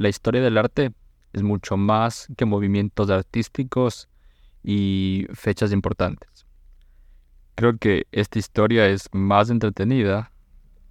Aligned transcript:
la 0.00 0.08
historia 0.08 0.40
del 0.40 0.56
arte 0.56 0.94
es 1.34 1.42
mucho 1.42 1.76
más 1.76 2.26
que 2.38 2.46
movimientos 2.46 3.10
artísticos 3.10 4.08
y 4.64 5.26
fechas 5.34 5.72
importantes. 5.72 6.46
Creo 7.54 7.76
que 7.76 8.06
esta 8.10 8.38
historia 8.38 8.86
es 8.86 9.10
más 9.12 9.50
entretenida 9.50 10.32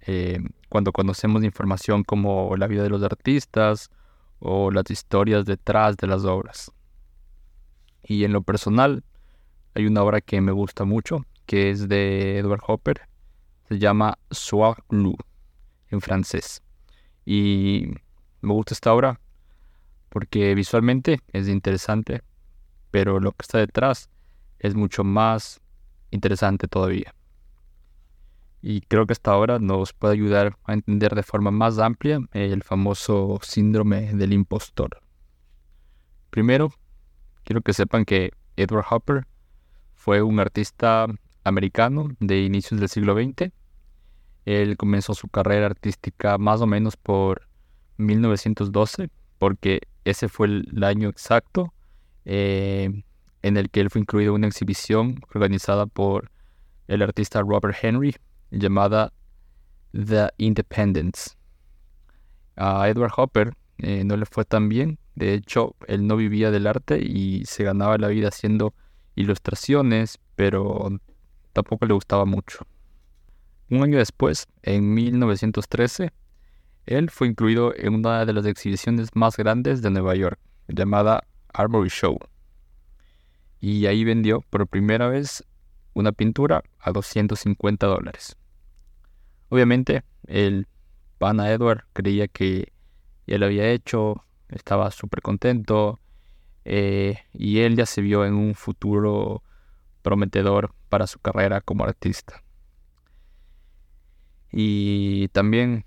eh, 0.02 0.38
cuando 0.68 0.92
conocemos 0.92 1.42
información 1.42 2.04
como 2.04 2.56
la 2.56 2.68
vida 2.68 2.84
de 2.84 2.88
los 2.88 3.02
artistas 3.02 3.90
o 4.38 4.70
las 4.70 4.88
historias 4.92 5.44
detrás 5.44 5.96
de 5.96 6.06
las 6.06 6.24
obras. 6.24 6.70
Y 8.04 8.22
en 8.22 8.32
lo 8.32 8.42
personal, 8.42 9.02
hay 9.74 9.86
una 9.86 10.04
obra 10.04 10.20
que 10.20 10.40
me 10.40 10.52
gusta 10.52 10.84
mucho, 10.84 11.26
que 11.46 11.70
es 11.70 11.88
de 11.88 12.38
Edward 12.38 12.62
Hopper, 12.64 13.00
se 13.68 13.80
llama 13.80 14.18
Soir 14.30 14.76
Bleu, 14.88 15.16
en 15.88 16.00
francés. 16.00 16.62
Y 17.26 17.88
me 18.40 18.52
gusta 18.52 18.74
esta 18.74 18.92
obra 18.92 19.20
porque 20.08 20.54
visualmente 20.54 21.20
es 21.32 21.48
interesante, 21.48 22.22
pero 22.90 23.20
lo 23.20 23.32
que 23.32 23.42
está 23.42 23.58
detrás 23.58 24.10
es 24.58 24.74
mucho 24.74 25.04
más 25.04 25.60
interesante 26.10 26.68
todavía. 26.68 27.14
Y 28.62 28.82
creo 28.82 29.06
que 29.06 29.14
esta 29.14 29.34
obra 29.36 29.58
nos 29.58 29.92
puede 29.92 30.14
ayudar 30.14 30.56
a 30.64 30.74
entender 30.74 31.14
de 31.14 31.22
forma 31.22 31.50
más 31.50 31.78
amplia 31.78 32.20
el 32.32 32.62
famoso 32.62 33.38
síndrome 33.42 34.12
del 34.12 34.32
impostor. 34.32 35.00
Primero, 36.30 36.72
quiero 37.44 37.62
que 37.62 37.72
sepan 37.72 38.04
que 38.04 38.32
Edward 38.56 38.84
Hopper 38.90 39.26
fue 39.94 40.22
un 40.22 40.40
artista 40.40 41.06
americano 41.44 42.08
de 42.20 42.42
inicios 42.42 42.80
del 42.80 42.88
siglo 42.88 43.14
XX. 43.14 43.52
Él 44.44 44.76
comenzó 44.76 45.14
su 45.14 45.28
carrera 45.28 45.66
artística 45.66 46.36
más 46.36 46.60
o 46.60 46.66
menos 46.66 46.96
por 46.96 47.49
1912, 48.00 49.10
porque 49.38 49.80
ese 50.04 50.28
fue 50.28 50.46
el 50.48 50.84
año 50.84 51.08
exacto 51.08 51.72
eh, 52.24 53.02
en 53.42 53.56
el 53.56 53.70
que 53.70 53.80
él 53.80 53.90
fue 53.90 54.00
incluido 54.00 54.32
en 54.32 54.40
una 54.40 54.46
exhibición 54.48 55.20
organizada 55.34 55.86
por 55.86 56.30
el 56.88 57.02
artista 57.02 57.40
Robert 57.40 57.76
Henry 57.80 58.16
llamada 58.50 59.12
The 59.92 60.28
Independence. 60.38 61.30
A 62.56 62.88
Edward 62.88 63.12
Hopper 63.16 63.52
eh, 63.78 64.04
no 64.04 64.16
le 64.16 64.26
fue 64.26 64.44
tan 64.44 64.68
bien, 64.68 64.98
de 65.14 65.34
hecho 65.34 65.74
él 65.86 66.06
no 66.06 66.16
vivía 66.16 66.50
del 66.50 66.66
arte 66.66 67.00
y 67.00 67.44
se 67.46 67.64
ganaba 67.64 67.96
la 67.96 68.08
vida 68.08 68.28
haciendo 68.28 68.74
ilustraciones, 69.14 70.18
pero 70.36 70.90
tampoco 71.52 71.86
le 71.86 71.94
gustaba 71.94 72.24
mucho. 72.24 72.66
Un 73.70 73.82
año 73.84 73.98
después, 73.98 74.48
en 74.62 74.92
1913, 74.94 76.12
él 76.86 77.10
fue 77.10 77.28
incluido 77.28 77.74
en 77.76 77.94
una 77.94 78.24
de 78.24 78.32
las 78.32 78.46
exhibiciones 78.46 79.10
más 79.14 79.36
grandes 79.36 79.82
de 79.82 79.90
Nueva 79.90 80.14
York, 80.14 80.38
llamada 80.68 81.24
Armory 81.52 81.88
Show. 81.88 82.18
Y 83.60 83.86
ahí 83.86 84.04
vendió 84.04 84.40
por 84.50 84.66
primera 84.66 85.08
vez 85.08 85.44
una 85.94 86.12
pintura 86.12 86.62
a 86.78 86.92
250 86.92 87.86
dólares. 87.86 88.36
Obviamente, 89.48 90.02
el 90.26 90.66
pana 91.18 91.50
Edward 91.50 91.84
creía 91.92 92.28
que 92.28 92.72
ya 93.26 93.38
lo 93.38 93.46
había 93.46 93.68
hecho, 93.70 94.24
estaba 94.48 94.90
súper 94.90 95.22
contento 95.22 96.00
eh, 96.64 97.18
y 97.32 97.60
él 97.60 97.76
ya 97.76 97.86
se 97.86 98.00
vio 98.00 98.24
en 98.24 98.34
un 98.34 98.54
futuro 98.54 99.42
prometedor 100.02 100.74
para 100.88 101.06
su 101.06 101.18
carrera 101.18 101.60
como 101.60 101.84
artista. 101.84 102.42
Y 104.52 105.28
también 105.28 105.84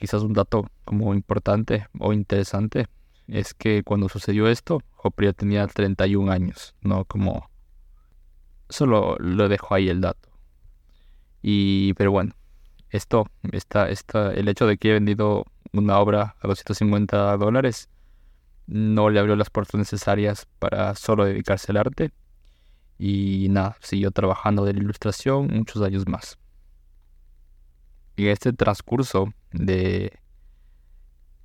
quizás 0.00 0.22
un 0.22 0.32
dato 0.32 0.66
como 0.84 1.14
importante 1.14 1.86
o 1.98 2.12
interesante 2.12 2.86
es 3.28 3.54
que 3.54 3.84
cuando 3.84 4.08
sucedió 4.08 4.48
esto, 4.48 4.82
Hopper 5.02 5.26
ya 5.26 5.32
tenía 5.34 5.66
31 5.66 6.32
años, 6.32 6.74
no 6.80 7.04
como 7.04 7.48
solo 8.68 9.16
lo 9.18 9.48
dejo 9.48 9.74
ahí 9.74 9.88
el 9.88 10.00
dato. 10.00 10.30
Y 11.42 11.94
pero 11.94 12.10
bueno, 12.10 12.34
esto, 12.88 13.26
esta, 13.52 13.88
esta, 13.90 14.32
el 14.32 14.48
hecho 14.48 14.66
de 14.66 14.78
que 14.78 14.90
he 14.90 14.92
vendido 14.94 15.44
una 15.72 15.98
obra 15.98 16.34
a 16.40 16.48
250 16.48 17.36
dólares 17.36 17.88
no 18.66 19.10
le 19.10 19.20
abrió 19.20 19.36
las 19.36 19.50
puertas 19.50 19.78
necesarias 19.78 20.46
para 20.58 20.94
solo 20.94 21.24
dedicarse 21.24 21.72
al 21.72 21.76
arte 21.76 22.12
y 22.98 23.48
nada, 23.50 23.76
siguió 23.80 24.10
trabajando 24.10 24.64
de 24.64 24.72
la 24.72 24.80
ilustración 24.80 25.48
muchos 25.48 25.82
años 25.82 26.08
más. 26.08 26.39
Y 28.20 28.28
este 28.28 28.52
transcurso 28.52 29.32
de 29.50 30.12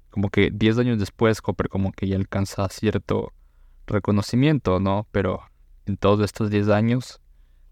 como 0.10 0.30
que 0.30 0.52
10 0.52 0.80
años 0.80 1.00
después 1.00 1.42
Copper 1.42 1.70
como 1.70 1.94
que 1.94 2.06
ya 2.06 2.18
alcanza 2.18 2.68
cierto 2.68 3.32
reconocimiento, 3.88 4.82
¿no? 4.82 5.08
Pero 5.14 5.40
en 5.86 5.96
todos 5.96 6.20
estos 6.20 6.50
10 6.50 6.68
años, 6.68 7.22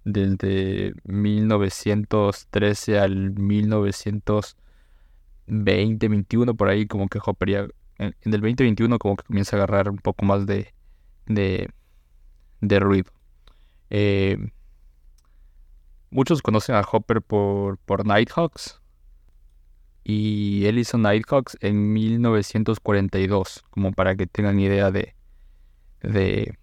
desde 0.05 0.93
1913 1.03 2.97
al 2.97 3.31
1920, 3.31 6.07
21, 6.07 6.55
por 6.55 6.69
ahí 6.69 6.87
como 6.87 7.09
que 7.09 7.19
Hopper 7.21 7.49
ya, 7.49 7.67
en, 7.97 8.15
el 8.21 8.31
2021 8.31 8.99
como 8.99 9.17
que 9.17 9.25
comienza 9.25 9.57
a 9.57 9.63
agarrar 9.63 9.89
un 9.89 9.97
poco 9.97 10.23
más 10.23 10.45
de, 10.45 10.73
de, 11.25 11.69
de 12.61 12.79
ruido. 12.79 13.11
Eh, 13.89 14.37
muchos 16.09 16.41
conocen 16.41 16.75
a 16.75 16.85
Hopper 16.89 17.21
por, 17.21 17.77
por 17.79 18.05
Nighthawks, 18.05 18.79
y 20.03 20.67
hizo 20.67 20.97
Nighthawks 20.97 21.57
en 21.61 21.93
1942, 21.93 23.63
como 23.69 23.93
para 23.93 24.15
que 24.15 24.27
tengan 24.27 24.59
idea 24.59 24.91
de, 24.91 25.15
de 26.01 26.57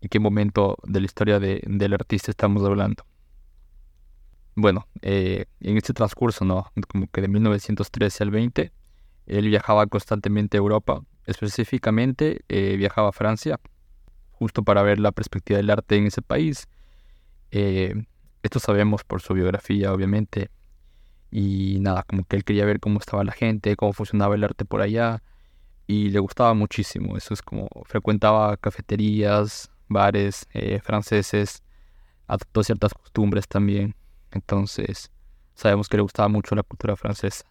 en 0.00 0.08
qué 0.08 0.18
momento 0.18 0.78
de 0.84 1.00
la 1.00 1.06
historia 1.06 1.38
del 1.38 1.94
artista 1.94 2.30
estamos 2.30 2.64
hablando. 2.64 3.04
Bueno, 4.54 4.86
eh, 5.00 5.46
en 5.60 5.76
este 5.76 5.94
transcurso, 5.94 6.44
¿no? 6.44 6.70
Como 6.88 7.06
que 7.06 7.20
de 7.22 7.28
1913 7.28 8.24
al 8.24 8.30
20, 8.30 8.72
él 9.26 9.48
viajaba 9.48 9.86
constantemente 9.86 10.56
a 10.56 10.60
Europa, 10.60 11.02
específicamente 11.26 12.44
eh, 12.48 12.76
viajaba 12.76 13.10
a 13.10 13.12
Francia, 13.12 13.60
justo 14.32 14.62
para 14.62 14.82
ver 14.82 14.98
la 14.98 15.12
perspectiva 15.12 15.58
del 15.58 15.70
arte 15.70 15.96
en 15.96 16.06
ese 16.06 16.20
país. 16.20 16.68
Eh, 17.50 17.94
esto 18.42 18.58
sabemos 18.58 19.04
por 19.04 19.22
su 19.22 19.34
biografía, 19.34 19.92
obviamente. 19.92 20.50
Y 21.32 21.78
nada, 21.80 22.02
como 22.02 22.24
que 22.24 22.36
él 22.36 22.44
quería 22.44 22.66
ver 22.66 22.78
cómo 22.78 22.98
estaba 22.98 23.24
la 23.24 23.32
gente, 23.32 23.74
cómo 23.74 23.94
funcionaba 23.94 24.34
el 24.34 24.44
arte 24.44 24.66
por 24.66 24.82
allá. 24.82 25.22
Y 25.86 26.10
le 26.10 26.18
gustaba 26.18 26.52
muchísimo. 26.52 27.16
Eso 27.16 27.32
es 27.32 27.40
como 27.40 27.68
frecuentaba 27.86 28.56
cafeterías, 28.58 29.70
bares 29.88 30.46
eh, 30.52 30.80
franceses, 30.80 31.62
adoptó 32.26 32.62
ciertas 32.62 32.92
costumbres 32.92 33.48
también. 33.48 33.96
Entonces, 34.30 35.10
sabemos 35.54 35.88
que 35.88 35.96
le 35.96 36.02
gustaba 36.02 36.28
mucho 36.28 36.54
la 36.54 36.62
cultura 36.62 36.96
francesa. 36.96 37.46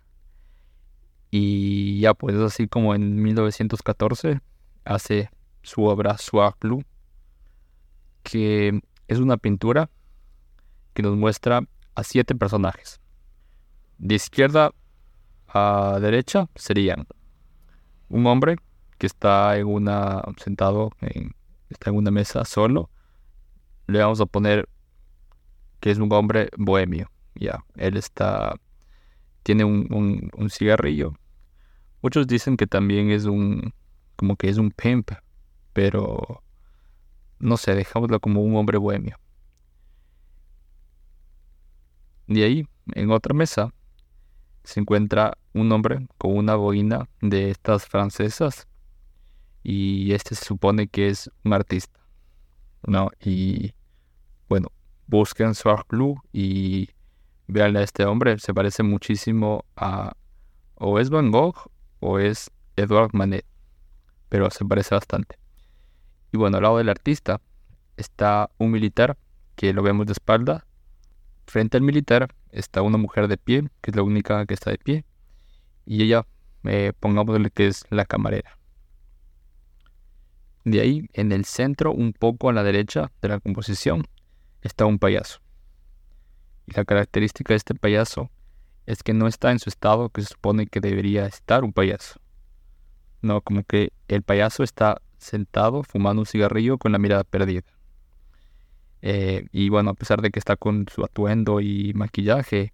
Y 1.32 2.02
ya, 2.02 2.14
pues 2.14 2.36
es 2.36 2.42
así 2.42 2.68
como 2.68 2.94
en 2.94 3.20
1914 3.22 4.42
hace 4.86 5.32
su 5.64 5.86
obra 5.86 6.20
Soir 6.20 6.54
Bleu, 6.60 6.84
que 8.22 8.80
es 9.08 9.18
una 9.18 9.38
pintura 9.38 9.90
que 10.94 11.02
nos 11.02 11.18
muestra 11.18 11.64
a 11.96 12.04
siete 12.04 12.36
personajes 12.36 13.01
de 14.02 14.16
izquierda 14.16 14.74
a 15.48 16.00
derecha 16.02 16.48
serían 16.56 17.06
un 18.10 18.26
hombre 18.26 18.56
que 18.98 19.06
está 19.06 19.58
en 19.58 19.68
una 19.68 20.24
sentado 20.38 20.92
en, 21.02 21.36
está 21.70 21.92
en 21.92 21.98
una 21.98 22.12
mesa 22.12 22.44
solo. 22.46 22.90
Le 23.88 24.00
vamos 24.00 24.20
a 24.20 24.26
poner 24.26 24.68
que 25.80 25.92
es 25.92 26.00
un 26.00 26.12
hombre 26.14 26.50
bohemio. 26.58 27.12
Ya, 27.36 27.64
él 27.76 27.96
está 27.96 28.56
tiene 29.44 29.64
un, 29.64 30.30
un, 30.36 30.50
cigarrillo. 30.50 31.14
Muchos 32.02 32.28
dicen 32.28 32.58
que 32.58 32.68
también 32.68 33.12
es 33.12 33.26
un 33.26 33.74
como 34.16 34.36
que 34.36 34.50
es 34.50 34.58
un 34.58 34.72
pimp, 34.72 35.12
pero 35.74 36.44
no 37.40 37.58
sé, 37.58 37.76
dejámoslo 37.76 38.20
como 38.20 38.42
un 38.42 38.56
hombre 38.56 38.78
bohemio. 38.78 39.18
De 42.28 42.44
ahí, 42.44 42.68
en 42.94 43.12
otra 43.12 43.34
mesa, 43.34 43.74
se 44.64 44.80
encuentra 44.80 45.38
un 45.54 45.72
hombre 45.72 46.08
con 46.18 46.38
una 46.38 46.56
boina 46.56 47.10
de 47.22 47.52
estas 47.52 47.86
francesas 47.86 48.68
y 49.64 50.14
este 50.14 50.36
se 50.36 50.46
supone 50.46 50.88
que 50.88 51.10
es 51.10 51.30
un 51.44 51.54
artista, 51.54 52.00
¿no? 52.86 53.10
Y 53.20 53.74
bueno, 54.50 54.70
busquen 55.08 55.56
Soir 55.56 55.82
Blue 55.88 56.22
y 56.32 56.90
vean 57.48 57.76
a 57.78 57.84
este 57.84 58.06
hombre, 58.06 58.40
se 58.40 58.54
parece 58.54 58.84
muchísimo 58.84 59.66
a 59.76 60.14
o 60.76 61.00
es 61.00 61.10
Van 61.10 61.32
Gogh 61.32 61.70
o 62.00 62.18
es 62.18 62.50
Edouard 62.76 63.12
Manet, 63.14 63.46
pero 64.30 64.50
se 64.50 64.66
parece 64.66 64.96
bastante. 64.96 65.38
Y 66.32 66.38
bueno, 66.38 66.58
al 66.58 66.64
lado 66.64 66.78
del 66.78 66.90
artista 66.90 67.42
está 67.98 68.50
un 68.58 68.72
militar 68.72 69.18
que 69.56 69.74
lo 69.74 69.84
vemos 69.84 70.08
de 70.08 70.14
espalda. 70.14 70.66
Frente 71.52 71.76
al 71.76 71.84
militar 71.84 72.34
está 72.54 72.82
una 72.82 72.98
mujer 72.98 73.28
de 73.28 73.36
pie, 73.36 73.68
que 73.82 73.92
es 73.92 73.98
la 73.98 74.04
única 74.04 74.46
que 74.46 74.54
está 74.54 74.72
de 74.72 74.78
pie, 74.78 75.04
y 75.86 76.02
ella 76.02 76.26
eh, 76.64 76.94
pongámosle 76.98 77.52
que 77.52 77.68
es 77.68 77.84
la 77.90 78.06
camarera. 78.06 78.58
De 80.64 80.80
ahí, 80.80 81.10
en 81.12 81.34
el 81.34 81.44
centro, 81.44 81.92
un 81.92 82.14
poco 82.14 82.48
a 82.48 82.54
la 82.54 82.64
derecha 82.64 83.12
de 83.22 83.28
la 83.28 83.42
composición, 83.42 84.08
está 84.62 84.86
un 84.86 84.98
payaso. 84.98 85.42
Y 86.68 86.72
la 86.74 86.86
característica 86.86 87.50
de 87.54 87.58
este 87.58 87.76
payaso 87.76 88.32
es 88.86 89.04
que 89.04 89.12
no 89.12 89.28
está 89.28 89.52
en 89.52 89.60
su 89.60 89.68
estado 89.68 90.08
que 90.08 90.22
se 90.22 90.30
supone 90.30 90.68
que 90.68 90.80
debería 90.80 91.26
estar 91.26 91.66
un 91.66 91.74
payaso. 91.74 92.22
No, 93.22 93.42
como 93.42 93.66
que 93.66 93.92
el 94.08 94.24
payaso 94.24 94.64
está 94.64 95.02
sentado 95.18 95.84
fumando 95.84 96.22
un 96.22 96.26
cigarrillo 96.26 96.78
con 96.78 96.94
la 96.94 96.98
mirada 96.98 97.26
perdida. 97.26 97.64
Eh, 99.02 99.48
y 99.52 99.70
bueno, 99.70 99.92
a 99.92 99.94
pesar 99.94 100.22
de 100.22 100.30
que 100.30 100.40
está 100.40 100.56
con 100.56 100.86
su 100.94 101.04
atuendo 101.04 101.60
y 101.60 101.94
maquillaje, 101.94 102.74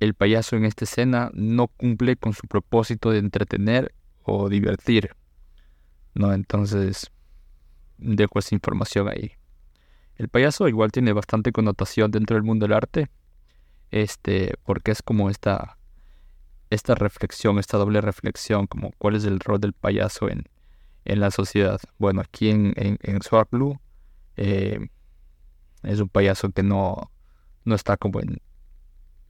el 0.00 0.14
payaso 0.14 0.56
en 0.56 0.64
esta 0.64 0.84
escena 0.84 1.30
no 1.34 1.68
cumple 1.68 2.16
con 2.16 2.32
su 2.32 2.46
propósito 2.46 3.10
de 3.10 3.18
entretener 3.18 3.94
o 4.22 4.48
divertir. 4.48 5.10
¿no? 6.14 6.32
Entonces, 6.32 7.10
dejo 7.98 8.38
esa 8.38 8.54
información 8.54 9.08
ahí. 9.08 9.32
El 10.16 10.28
payaso 10.28 10.66
igual 10.68 10.92
tiene 10.92 11.12
bastante 11.12 11.52
connotación 11.52 12.10
dentro 12.10 12.36
del 12.36 12.42
mundo 12.42 12.64
del 12.64 12.72
arte, 12.72 13.10
este, 13.90 14.54
porque 14.64 14.92
es 14.92 15.02
como 15.02 15.28
esta, 15.28 15.78
esta 16.70 16.94
reflexión, 16.94 17.58
esta 17.58 17.76
doble 17.76 18.00
reflexión, 18.00 18.66
como 18.66 18.92
cuál 18.98 19.16
es 19.16 19.24
el 19.24 19.40
rol 19.40 19.60
del 19.60 19.74
payaso 19.74 20.30
en, 20.30 20.44
en 21.04 21.20
la 21.20 21.30
sociedad. 21.30 21.80
Bueno, 21.98 22.22
aquí 22.22 22.48
en, 22.48 22.72
en, 22.76 22.98
en 23.02 23.20
Blue 23.50 23.78
eh, 24.36 24.88
es 25.82 26.00
un 26.00 26.08
payaso 26.08 26.50
que 26.50 26.62
no, 26.62 27.10
no 27.64 27.74
está 27.74 27.96
como 27.96 28.20
en, 28.20 28.40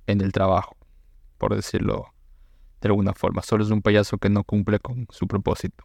en 0.07 0.21
el 0.21 0.33
trabajo, 0.33 0.77
por 1.39 1.55
decirlo 1.55 2.13
de 2.81 2.89
alguna 2.89 3.13
forma. 3.15 3.43
Solo 3.43 3.65
es 3.65 3.71
un 3.71 3.83
payaso 3.83 4.19
que 4.19 4.31
no 4.31 4.45
cumple 4.45 4.79
con 4.79 5.07
su 5.11 5.27
propósito. 5.27 5.85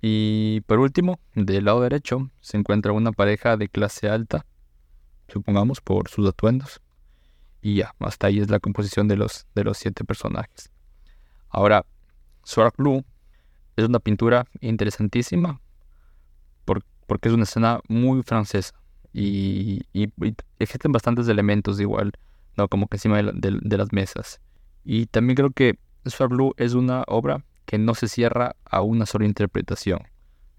Y 0.00 0.60
por 0.62 0.78
último, 0.78 1.18
del 1.34 1.64
lado 1.64 1.80
derecho 1.80 2.30
se 2.40 2.56
encuentra 2.56 2.92
una 2.92 3.12
pareja 3.12 3.56
de 3.56 3.68
clase 3.68 4.08
alta, 4.08 4.46
supongamos 5.28 5.80
por 5.80 6.08
sus 6.08 6.28
atuendos. 6.28 6.80
Y 7.62 7.76
ya, 7.76 7.94
hasta 7.98 8.28
ahí 8.28 8.38
es 8.38 8.50
la 8.50 8.60
composición 8.60 9.08
de 9.08 9.16
los, 9.16 9.46
de 9.54 9.64
los 9.64 9.78
siete 9.78 10.04
personajes. 10.04 10.70
Ahora, 11.48 11.86
Sword 12.44 12.74
Blue 12.76 13.04
es 13.74 13.84
una 13.84 13.98
pintura 13.98 14.46
interesantísima 14.60 15.60
porque 17.06 17.28
es 17.28 17.34
una 17.34 17.44
escena 17.44 17.80
muy 17.88 18.22
francesa 18.22 18.74
y, 19.12 19.82
existen 20.58 20.92
bastantes 20.92 21.28
elementos 21.28 21.80
igual, 21.80 22.12
¿no? 22.56 22.68
como 22.68 22.86
que 22.86 22.96
encima 22.96 23.22
de, 23.22 23.76
las 23.78 23.92
mesas. 23.92 24.40
Y 24.84 25.06
también 25.06 25.36
creo 25.36 25.50
que 25.50 25.78
Sword 26.04 26.30
Blue 26.30 26.54
es 26.56 26.74
una 26.74 27.02
obra 27.06 27.44
que 27.64 27.78
no 27.78 27.94
se 27.94 28.08
cierra 28.08 28.56
a 28.64 28.82
una 28.82 29.06
sola 29.06 29.24
interpretación, 29.24 30.00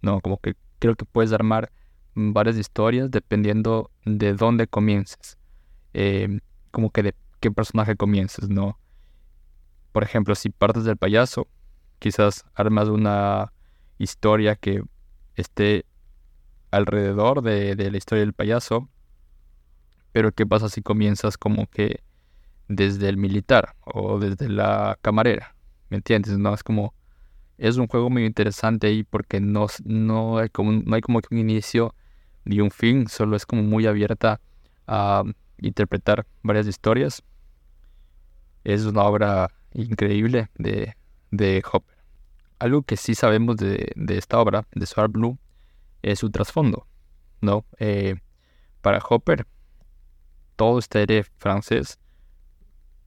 ¿no? 0.01 0.19
Como 0.19 0.38
que 0.39 0.55
creo 0.79 0.95
que 0.95 1.05
puedes 1.05 1.31
armar 1.31 1.71
varias 2.15 2.57
historias 2.57 3.09
dependiendo 3.09 3.91
de 4.03 4.33
dónde 4.33 4.67
comiences, 4.67 5.38
em, 5.94 6.41
como 6.71 6.89
que 6.89 7.03
de 7.03 7.15
qué 7.39 7.49
personaje 7.51 7.95
comiences, 7.95 8.49
¿no? 8.49 8.77
Por 9.94 10.03
ejemplo, 10.03 10.35
si 10.35 10.49
partes 10.49 10.83
del 10.83 10.97
payaso, 10.97 11.47
quizás 11.99 12.45
armas 12.55 12.89
una 12.89 13.53
historia 13.97 14.55
que 14.55 14.83
esté 15.35 15.85
alrededor 16.71 17.41
de, 17.41 17.75
de 17.75 17.91
la 17.91 17.97
historia 17.97 18.23
del 18.23 18.33
payaso, 18.33 18.89
pero 20.11 20.31
¿qué 20.31 20.45
pasa 20.45 20.69
si 20.69 20.81
comienzas 20.81 21.37
como 21.37 21.67
que 21.67 22.01
desde 22.67 23.09
el 23.09 23.17
militar 23.17 23.75
o 23.85 24.19
desde 24.19 24.49
la 24.49 24.97
camarera? 25.01 25.55
¿Me 25.89 25.97
entiendes? 25.97 26.37
No 26.37 26.53
es 26.53 26.63
como 26.63 26.93
es 27.57 27.77
un 27.77 27.87
juego 27.87 28.09
muy 28.09 28.25
interesante 28.25 28.87
ahí 28.87 29.03
porque 29.03 29.39
no, 29.39 29.67
no, 29.83 30.37
hay 30.37 30.49
como, 30.49 30.71
no 30.71 30.95
hay 30.95 31.01
como 31.01 31.19
un 31.31 31.37
inicio 31.37 31.95
ni 32.45 32.61
un 32.61 32.71
fin, 32.71 33.07
solo 33.07 33.35
es 33.35 33.45
como 33.45 33.63
muy 33.63 33.87
abierta 33.87 34.39
a 34.85 35.23
interpretar 35.57 36.25
varias 36.43 36.67
historias. 36.67 37.23
Es 38.63 38.85
una 38.85 39.03
obra 39.03 39.51
increíble 39.73 40.49
de, 40.55 40.95
de 41.31 41.63
Hopper. 41.71 41.97
Algo 42.59 42.83
que 42.83 42.95
sí 42.95 43.15
sabemos 43.15 43.57
de, 43.57 43.91
de 43.95 44.17
esta 44.17 44.39
obra, 44.39 44.65
de 44.73 44.85
Sword 44.85 45.11
Blue, 45.11 45.37
es 46.01 46.19
su 46.19 46.29
trasfondo, 46.29 46.88
¿no? 47.41 47.65
Eh, 47.79 48.15
para 48.81 48.99
Hopper, 48.99 49.45
todo 50.55 50.79
este 50.79 50.99
aire 50.99 51.23
francés 51.38 51.99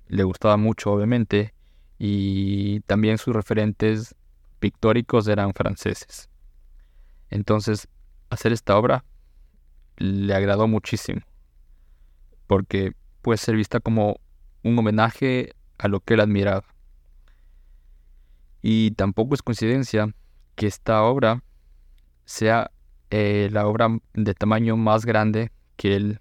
le 0.08 0.25
gustaba 0.25 0.56
mucho, 0.56 0.92
obviamente, 0.92 1.54
y 1.98 2.81
también 2.81 3.19
sus 3.19 3.34
referentes 3.34 4.14
pictóricos 4.58 5.28
eran 5.28 5.54
franceses. 5.54 6.28
Entonces, 7.31 7.88
hacer 8.28 8.52
esta 8.52 8.76
obra 8.76 9.04
le 9.96 10.34
agradó 10.34 10.66
muchísimo, 10.66 11.20
porque 12.46 12.92
puede 13.22 13.38
ser 13.38 13.54
vista 13.54 13.81
como 13.81 14.20
un 14.62 14.78
homenaje 14.78 15.54
a 15.78 15.88
lo 15.88 16.00
que 16.00 16.14
él 16.14 16.20
admiraba. 16.20 16.64
Y 18.62 18.90
tampoco 18.92 19.34
es 19.34 19.42
coincidencia 19.42 20.14
que 20.54 20.66
esta 20.66 21.02
obra 21.02 21.42
sea 22.25 22.70
eh, 23.10 23.48
la 23.52 23.66
obra 23.66 23.88
de 24.14 24.34
tamaño 24.34 24.76
más 24.76 25.04
grande 25.04 25.50
que 25.76 25.96
él 25.96 26.20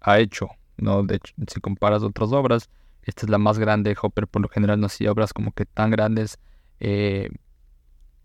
ha 0.00 0.18
hecho. 0.18 0.48
¿no? 0.76 1.02
De 1.02 1.16
hecho, 1.16 1.34
si 1.46 1.60
comparas 1.60 2.02
otras 2.02 2.32
obras, 2.32 2.70
esta 3.02 3.26
es 3.26 3.30
la 3.30 3.38
más 3.38 3.58
grande. 3.58 3.96
Hopper 4.00 4.26
por 4.26 4.42
lo 4.42 4.48
general 4.48 4.80
no 4.80 4.86
hacía 4.86 5.12
obras 5.12 5.32
como 5.32 5.52
que 5.52 5.66
tan 5.66 5.90
grandes. 5.90 6.38
Eh, 6.80 7.30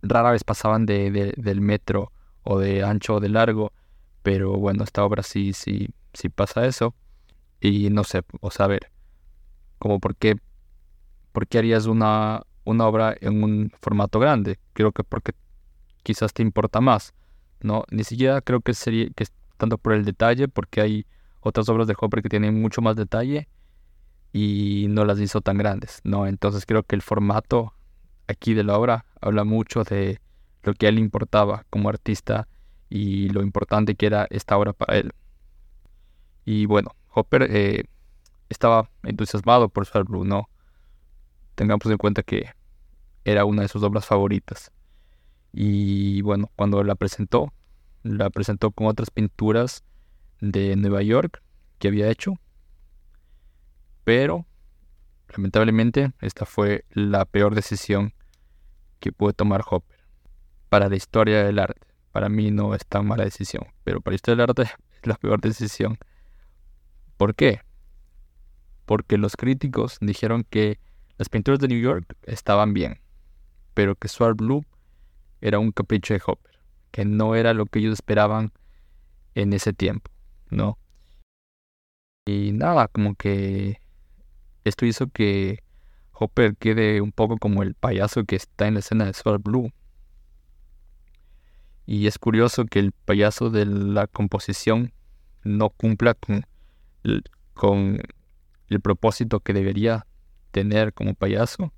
rara 0.02 0.32
vez 0.32 0.44
pasaban 0.44 0.86
de, 0.86 1.34
del 1.36 1.62
metro 1.62 2.12
o 2.44 2.60
de 2.60 2.84
ancho 2.84 3.16
o 3.16 3.20
de 3.20 3.30
largo, 3.30 3.72
pero 4.24 4.54
bueno, 4.54 4.84
esta 4.84 5.04
obra 5.04 5.24
sí, 5.24 5.54
sí, 5.54 5.90
sí 6.14 6.30
pasa 6.30 6.66
eso. 6.66 6.96
Y 7.60 7.90
no 7.90 8.04
sé, 8.04 8.22
o 8.42 8.52
sea, 8.52 8.66
a 8.66 8.70
ver, 8.70 8.92
como 9.80 10.00
por 10.00 10.16
qué, 10.16 10.36
por 11.32 11.48
qué 11.48 11.58
harías 11.58 11.88
una, 11.88 12.44
una 12.64 12.86
obra 12.86 13.16
en 13.20 13.44
un 13.44 13.72
formato 13.82 14.20
grande? 14.20 14.60
Creo 14.74 14.92
que 14.92 15.04
porque 15.04 15.34
quizás 16.04 16.34
te 16.34 16.44
importa 16.44 16.82
más, 16.82 17.14
¿no? 17.62 17.84
Ni 17.92 18.04
siquiera 18.04 18.42
creo 18.42 18.62
que 18.62 18.74
sería 18.74 19.08
es 19.18 19.34
tanto 19.58 19.78
por 19.78 19.94
el 19.94 20.06
detalle, 20.06 20.48
porque 20.48 20.82
hay 20.82 21.06
otras 21.42 21.70
obras 21.70 21.88
de 21.88 21.96
Hopper 22.00 22.22
que 22.22 22.30
tienen 22.30 22.62
mucho 22.62 22.82
más 22.82 22.96
detalle 22.96 23.48
y 24.34 24.88
no 24.90 25.06
las 25.06 25.20
hizo 25.20 25.42
tan 25.42 25.58
grandes, 25.58 26.02
¿no? 26.04 26.28
Entonces 26.28 26.66
creo 26.66 26.84
que 26.84 26.96
el 26.96 27.02
formato 27.02 27.74
aquí 28.28 28.54
de 28.54 28.64
la 28.64 28.78
obra 28.78 29.06
habla 29.22 29.44
mucho 29.44 29.84
de 29.84 30.20
lo 30.64 30.74
que 30.74 30.88
a 30.88 30.90
él 30.90 31.00
importaba 31.00 31.66
como 31.70 31.90
artista 31.90 32.48
y 32.90 33.30
lo 33.30 33.42
importante 33.44 33.96
que 33.96 34.08
era 34.08 34.28
esta 34.30 34.58
obra 34.58 34.74
para 34.74 34.98
él. 34.98 35.14
Y 36.44 36.66
bueno, 36.66 36.92
Hopper 37.14 37.48
eh, 37.50 37.86
estaba 38.50 38.90
entusiasmado 39.04 39.70
por 39.70 39.84
Star 39.84 40.04
Blue, 40.04 40.26
¿no? 40.26 40.50
Tengamos 41.56 41.86
en 41.86 41.98
cuenta 41.98 42.24
que 42.24 42.50
era 43.24 43.46
una 43.46 43.64
de 43.64 43.68
sus 43.68 43.84
obras 43.84 44.06
favoritas. 44.06 44.72
Y 45.58 46.22
bueno, 46.22 46.52
cuando 46.58 46.84
la 46.84 46.96
presentó, 46.96 47.54
la 48.04 48.30
presentó 48.30 48.72
con 48.72 48.88
otras 48.88 49.10
pinturas 49.10 49.86
de 50.42 50.76
Nueva 50.76 51.02
York 51.02 51.42
que 51.80 51.88
había 51.88 52.10
hecho. 52.12 52.34
Pero, 54.04 54.46
lamentablemente, 55.30 56.12
esta 56.20 56.46
fue 56.46 56.84
la 56.92 57.24
peor 57.24 57.56
decisión 57.56 58.14
que 59.00 59.14
puede 59.14 59.34
tomar 59.34 59.64
Hopper 59.66 59.98
para 60.68 60.90
la 60.90 60.98
historia 60.98 61.46
del 61.46 61.60
arte. 61.60 61.88
Para 62.12 62.28
mí 62.28 62.52
no 62.52 62.76
es 62.76 62.86
tan 62.86 63.08
mala 63.08 63.24
decisión, 63.24 63.64
pero 63.86 64.02
para 64.02 64.12
la 64.12 64.16
historia 64.16 64.36
del 64.36 64.50
arte 64.50 64.64
es 64.64 65.08
la 65.08 65.16
peor 65.16 65.40
decisión. 65.40 65.98
¿Por 67.16 67.34
qué? 67.34 67.62
Porque 68.86 69.18
los 69.18 69.38
críticos 69.38 70.00
dijeron 70.02 70.46
que 70.50 70.80
las 71.18 71.30
pinturas 71.30 71.62
de 71.62 71.70
New 71.70 71.80
York 71.80 72.14
estaban 72.24 72.74
bien, 72.74 73.00
pero 73.74 73.96
que 73.96 74.10
Sword 74.10 74.36
Blue 74.36 74.66
era 75.46 75.60
un 75.60 75.72
capricho 75.72 76.16
de 76.16 76.22
Hopper, 76.26 76.60
que 76.90 77.06
no 77.06 77.36
era 77.36 77.54
lo 77.54 77.68
que 77.68 77.78
ellos 77.78 77.94
esperaban 77.94 78.52
en 79.36 79.54
ese 79.54 79.74
tiempo, 79.74 80.10
¿no? 80.50 80.80
Y 82.26 82.52
nada, 82.52 82.88
como 82.88 83.14
que 83.14 83.80
esto 84.64 84.88
hizo 84.88 85.08
que 85.08 85.60
Hopper 86.14 86.56
quede 86.58 87.00
un 87.00 87.12
poco 87.12 87.38
como 87.38 87.62
el 87.62 87.76
payaso 87.76 88.24
que 88.24 88.36
está 88.36 88.68
en 88.68 88.74
la 88.74 88.80
escena 88.80 89.06
de 89.06 89.14
Sword 89.14 89.44
Blue. 89.44 89.72
Y 91.86 92.08
es 92.08 92.18
curioso 92.18 92.66
que 92.66 92.80
el 92.80 92.92
payaso 92.92 93.52
de 93.52 93.68
la 93.68 94.08
composición 94.08 94.94
no 95.44 95.70
cumpla 95.70 96.16
con 96.16 96.48
el, 97.04 97.24
con 97.54 98.02
el 98.70 98.82
propósito 98.82 99.42
que 99.42 99.54
debería 99.54 100.08
tener 100.50 100.92
como 100.92 101.14
payaso. 101.14 101.72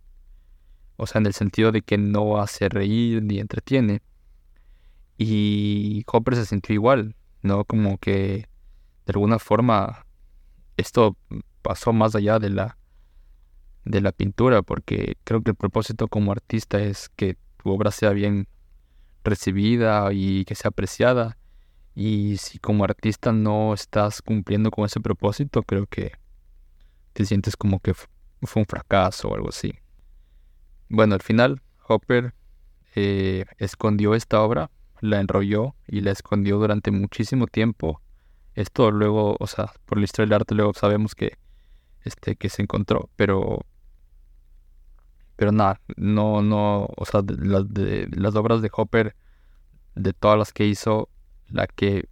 O 0.97 1.07
sea, 1.07 1.19
en 1.19 1.27
el 1.27 1.33
sentido 1.33 1.71
de 1.71 1.81
que 1.81 1.97
no 1.97 2.39
hace 2.39 2.69
reír 2.69 3.23
ni 3.23 3.39
entretiene. 3.39 4.01
Y 5.17 6.03
Hopper 6.11 6.35
se 6.35 6.45
sintió 6.45 6.73
igual, 6.73 7.15
¿no? 7.41 7.65
Como 7.65 7.97
que 7.97 8.47
de 9.05 9.13
alguna 9.13 9.39
forma 9.39 10.05
esto 10.75 11.15
pasó 11.61 11.93
más 11.93 12.15
allá 12.15 12.39
de 12.39 12.49
la 12.49 12.77
de 13.85 14.01
la 14.01 14.11
pintura, 14.11 14.61
porque 14.63 15.15
creo 15.23 15.41
que 15.41 15.51
el 15.51 15.55
propósito 15.55 16.07
como 16.07 16.31
artista 16.31 16.79
es 16.79 17.09
que 17.15 17.37
tu 17.55 17.71
obra 17.71 17.91
sea 17.91 18.09
bien 18.11 18.47
recibida 19.23 20.11
y 20.11 20.45
que 20.45 20.55
sea 20.55 20.69
apreciada. 20.69 21.37
Y 21.95 22.37
si 22.37 22.59
como 22.59 22.83
artista 22.83 23.31
no 23.31 23.73
estás 23.73 24.21
cumpliendo 24.21 24.71
con 24.71 24.85
ese 24.85 24.99
propósito, 24.99 25.63
creo 25.63 25.87
que 25.87 26.11
te 27.13 27.25
sientes 27.25 27.55
como 27.55 27.79
que 27.79 27.93
fue 27.93 28.61
un 28.61 28.65
fracaso 28.65 29.29
o 29.29 29.35
algo 29.35 29.49
así. 29.49 29.73
Bueno, 30.89 31.15
al 31.15 31.21
final 31.21 31.61
Hopper 31.87 32.33
eh, 32.95 33.45
escondió 33.57 34.15
esta 34.15 34.41
obra, 34.41 34.71
la 35.01 35.19
enrolló 35.19 35.75
y 35.87 36.01
la 36.01 36.11
escondió 36.11 36.57
durante 36.57 36.91
muchísimo 36.91 37.47
tiempo. 37.47 38.01
Esto 38.55 38.89
luego, 38.91 39.35
o 39.39 39.47
sea, 39.47 39.71
por 39.85 39.97
la 39.97 40.05
historia 40.05 40.27
del 40.27 40.41
arte 40.41 40.55
luego 40.55 40.73
sabemos 40.73 41.13
que, 41.13 41.37
este, 42.03 42.35
que 42.35 42.49
se 42.49 42.61
encontró, 42.61 43.09
pero, 43.15 43.65
pero 45.35 45.51
nada, 45.51 45.79
no, 45.97 46.41
no, 46.41 46.87
o 46.95 47.05
sea, 47.05 47.21
de, 47.21 48.07
las 48.11 48.35
obras 48.35 48.61
de 48.61 48.71
Hopper, 48.73 49.15
de 49.95 50.13
todas 50.13 50.39
las 50.39 50.53
que 50.53 50.65
hizo, 50.65 51.09
la 51.49 51.67
que 51.67 52.07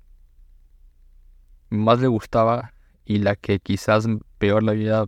más 1.70 2.00
le 2.00 2.08
gustaba 2.08 2.74
y 3.06 3.20
la 3.20 3.36
que 3.36 3.60
quizás 3.60 4.08
peor 4.38 4.64
le 4.64 4.72
había, 4.72 5.06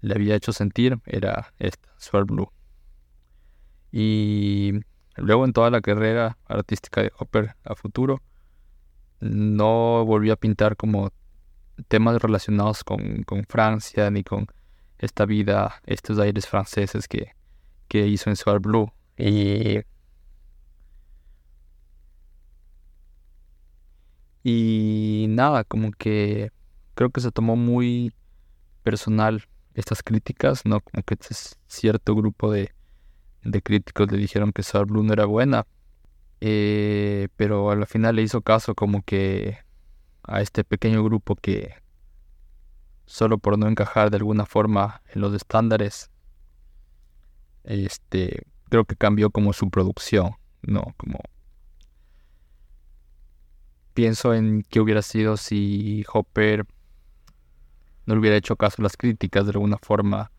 le 0.00 0.14
había 0.14 0.36
hecho 0.36 0.52
sentir 0.52 0.98
era 1.06 1.52
esta, 1.58 1.88
Sword 1.98 2.26
Blue. 2.26 2.50
Y 3.92 4.72
luego 5.16 5.44
en 5.44 5.52
toda 5.52 5.70
la 5.70 5.82
carrera 5.82 6.38
artística 6.46 7.02
de 7.02 7.12
Hopper 7.18 7.54
a 7.64 7.74
futuro, 7.74 8.22
no 9.20 10.04
volvió 10.04 10.32
a 10.32 10.36
pintar 10.36 10.76
como 10.76 11.12
temas 11.88 12.20
relacionados 12.20 12.84
con, 12.84 13.24
Francia 13.48 14.10
ni 14.10 14.24
con 14.24 14.46
esta 14.98 15.26
vida, 15.26 15.80
estos 15.84 16.18
aires 16.18 16.46
franceses 16.46 17.06
que, 17.06 17.32
que 17.88 18.06
hizo 18.06 18.30
en 18.30 18.36
Sword 18.36 18.62
Blue. 18.62 18.92
Y, 19.18 19.80
y 24.42 25.26
nada, 25.28 25.64
como 25.64 25.92
que 25.92 26.50
creo 26.94 27.10
que 27.10 27.20
se 27.20 27.30
tomó 27.30 27.56
muy 27.56 28.12
personal 28.82 29.44
estas 29.74 30.02
críticas, 30.02 30.64
¿no? 30.64 30.80
Como 30.80 31.02
que 31.02 31.16
es 31.30 31.58
cierto 31.66 32.14
grupo 32.14 32.50
de, 32.50 32.72
de 33.42 33.62
críticos 33.62 34.10
le 34.10 34.18
dijeron 34.18 34.52
que 34.52 34.62
Sour 34.62 34.86
Blue 34.86 35.02
no 35.02 35.12
era 35.12 35.24
buena, 35.24 35.66
eh, 36.40 37.28
pero 37.36 37.70
al 37.70 37.86
final 37.86 38.16
le 38.16 38.22
hizo 38.22 38.42
caso 38.42 38.74
como 38.74 39.02
que 39.02 39.58
a 40.22 40.40
este 40.40 40.64
pequeño 40.64 41.02
grupo 41.02 41.36
que 41.36 41.74
solo 43.06 43.38
por 43.38 43.58
no 43.58 43.68
encajar 43.68 44.10
de 44.10 44.16
alguna 44.18 44.46
forma 44.46 45.02
en 45.12 45.20
los 45.20 45.34
estándares, 45.34 46.10
este, 47.64 48.46
creo 48.68 48.84
que 48.84 48.96
cambió 48.96 49.30
como 49.30 49.52
su 49.52 49.70
producción, 49.70 50.32
¿no? 50.62 50.94
Como 50.96 51.20
pienso 53.94 54.34
en 54.34 54.62
qué 54.68 54.80
hubiera 54.80 55.02
sido 55.02 55.36
si 55.36 56.04
Hopper 56.12 56.64
no 58.06 58.14
le 58.14 58.20
hubiera 58.20 58.36
hecho 58.36 58.56
caso 58.56 58.76
a 58.78 58.84
las 58.84 58.96
críticas 58.96 59.44
de 59.44 59.50
alguna 59.50 59.78
forma 59.78 60.30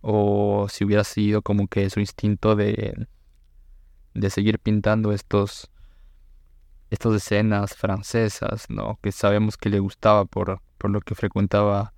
o 0.00 0.66
si 0.68 0.84
hubiera 0.84 1.04
sido 1.04 1.42
como 1.42 1.68
que 1.68 1.90
su 1.90 2.00
instinto 2.00 2.56
de, 2.56 3.06
de 4.14 4.30
seguir 4.30 4.58
pintando 4.58 5.12
estos 5.12 5.70
estas 6.90 7.14
escenas 7.14 7.76
francesas, 7.76 8.66
¿no? 8.68 8.98
Que 9.00 9.12
sabemos 9.12 9.56
que 9.56 9.70
le 9.70 9.78
gustaba 9.78 10.24
por, 10.24 10.60
por 10.76 10.90
lo 10.90 11.00
que 11.00 11.14
frecuentaba 11.14 11.94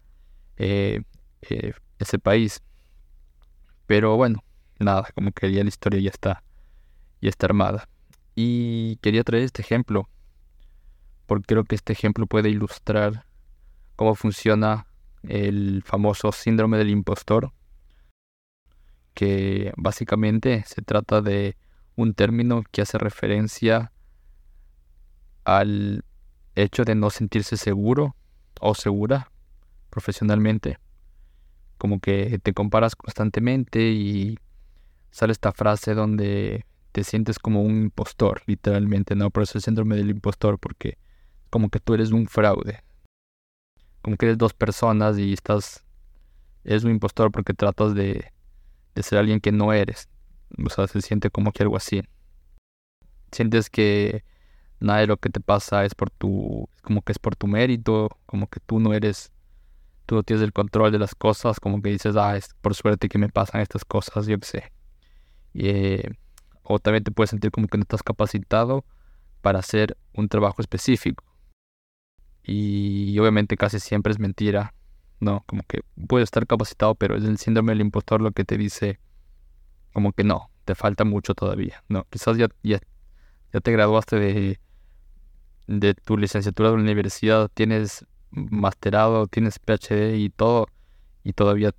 eh, 0.59 1.02
eh, 1.42 1.73
ese 1.99 2.18
país. 2.18 2.62
Pero 3.87 4.16
bueno, 4.16 4.44
nada, 4.78 5.09
como 5.14 5.32
que 5.32 5.50
ya 5.50 5.62
la 5.62 5.71
historia 5.71 6.00
ya 6.00 6.11
está, 6.11 6.44
ya 7.23 7.30
está 7.30 7.47
armada. 7.47 7.88
Y 8.35 8.97
quería 8.97 9.25
traer 9.25 9.44
este 9.44 9.62
ejemplo, 9.62 10.09
porque 11.26 11.47
creo 11.47 11.64
que 11.64 11.75
este 11.75 11.94
ejemplo 11.94 12.26
puede 12.26 12.50
ilustrar 12.50 13.25
cómo 13.97 14.14
funciona 14.14 14.87
el 15.23 15.82
famoso 15.87 16.32
síndrome 16.32 16.76
del 16.76 16.90
impostor 16.90 17.52
que 19.14 19.73
básicamente 19.76 20.64
se 20.66 20.83
trata 20.83 21.21
de 21.21 21.57
un 21.97 22.14
término 22.14 22.62
que 22.71 22.83
hace 22.83 22.99
referencia 22.99 23.92
al 25.45 26.04
hecho 26.54 26.85
de 26.85 26.95
no 26.95 27.11
sentirse 27.11 27.57
seguro 27.57 28.16
o 28.61 28.75
segura 28.75 29.31
profesionalmente. 29.90 30.78
Como 31.78 32.00
que 32.00 32.38
te 32.42 32.52
comparas 32.54 32.95
constantemente 32.97 33.90
y 33.90 34.38
sale 35.11 35.33
esta 35.33 35.52
frase 35.52 35.95
donde 35.95 36.64
te 36.92 37.04
sientes 37.04 37.38
como 37.38 37.62
un 37.62 37.83
impostor, 37.83 38.42
literalmente, 38.47 39.14
¿no? 39.14 39.31
Por 39.31 39.42
eso 39.42 39.59
el 39.59 39.62
síndrome 39.62 39.97
del 39.97 40.11
impostor, 40.11 40.59
porque 40.59 40.99
como 41.50 41.69
que 41.71 41.81
tú 41.81 41.95
eres 41.95 42.12
un 42.12 42.26
fraude. 42.28 42.83
Como 44.00 44.16
que 44.16 44.26
eres 44.26 44.38
dos 44.38 44.54
personas 44.54 45.19
y 45.19 45.33
estás... 45.33 45.85
Eres 46.64 46.85
un 46.85 46.92
impostor 46.92 47.33
porque 47.33 47.54
tratas 47.54 47.95
de 47.95 48.33
de 48.94 49.02
ser 49.02 49.18
alguien 49.18 49.40
que 49.40 49.52
no 49.52 49.72
eres. 49.72 50.08
O 50.64 50.70
sea, 50.70 50.87
se 50.87 51.00
siente 51.00 51.30
como 51.30 51.52
que 51.52 51.62
algo 51.62 51.76
así. 51.76 52.02
Sientes 53.30 53.70
que 53.70 54.25
nada 54.80 55.00
de 55.00 55.06
lo 55.06 55.16
que 55.16 55.30
te 55.30 55.40
pasa 55.40 55.84
es 55.84 55.94
por 55.94 56.11
tu, 56.11 56.68
como 56.82 57.02
que 57.02 57.12
es 57.12 57.18
por 57.18 57.37
tu 57.37 57.46
mérito, 57.46 58.11
como 58.26 58.49
que 58.49 58.61
tú 58.61 58.80
no 58.80 58.92
eres, 58.92 59.32
tú 60.06 60.16
no 60.16 60.22
tienes 60.22 60.42
el 60.42 60.52
control 60.52 60.92
de 60.92 60.99
las 60.99 61.14
cosas, 61.14 61.61
como 61.61 61.80
que 61.80 61.90
dices, 61.90 62.16
ah, 62.16 62.37
es 62.37 62.54
por 62.61 62.75
suerte 62.75 63.08
que 63.08 63.18
me 63.18 63.28
pasan 63.28 63.61
estas 63.61 63.84
cosas, 63.84 64.26
yo 64.26 64.38
qué 64.38 64.46
sé. 64.46 64.72
Eh, 65.54 66.11
o 66.62 66.78
también 66.78 67.04
te 67.04 67.11
puedes 67.11 67.30
sentir 67.30 67.50
como 67.50 67.68
que 67.68 67.78
no 67.78 67.82
estás 67.82 68.02
capacitado 68.02 68.84
para 69.40 69.61
hacer 69.61 69.96
un 70.14 70.28
trabajo 70.28 70.61
específico. 70.61 71.25
Y 72.44 73.18
obviamente 73.18 73.56
casi 73.56 73.78
siempre 73.80 74.12
es 74.12 74.18
mentira 74.18 74.75
no, 75.23 75.45
como 75.47 75.62
que 75.62 75.83
puedes 76.09 76.25
estar 76.25 76.49
capacitado, 76.49 76.97
pero 76.97 77.17
es 77.17 77.23
el 77.23 77.38
síndrome 77.38 77.71
del 77.73 77.83
impostor 77.83 78.21
lo 78.21 78.33
que 78.33 78.45
te 78.45 78.59
dice 78.59 78.99
como 79.93 80.12
que 80.12 80.25
no, 80.25 80.50
te 80.64 80.75
falta 80.75 81.05
mucho 81.05 81.35
todavía. 81.35 81.85
No, 81.88 82.05
quizás 82.11 82.37
ya, 82.38 82.49
ya, 82.64 82.81
ya 83.52 83.61
te 83.61 83.71
graduaste 83.71 84.17
de, 84.17 84.61
de 85.69 85.95
tu 85.95 86.17
licenciatura 86.17 86.71
de 86.71 86.76
la 86.76 86.83
universidad, 86.83 87.49
tienes 87.55 88.05
masterado, 88.31 89.29
tienes 89.29 89.61
PhD 89.61 90.17
y 90.17 90.29
todo, 90.29 90.67
y 91.23 91.35
todavía 91.35 91.73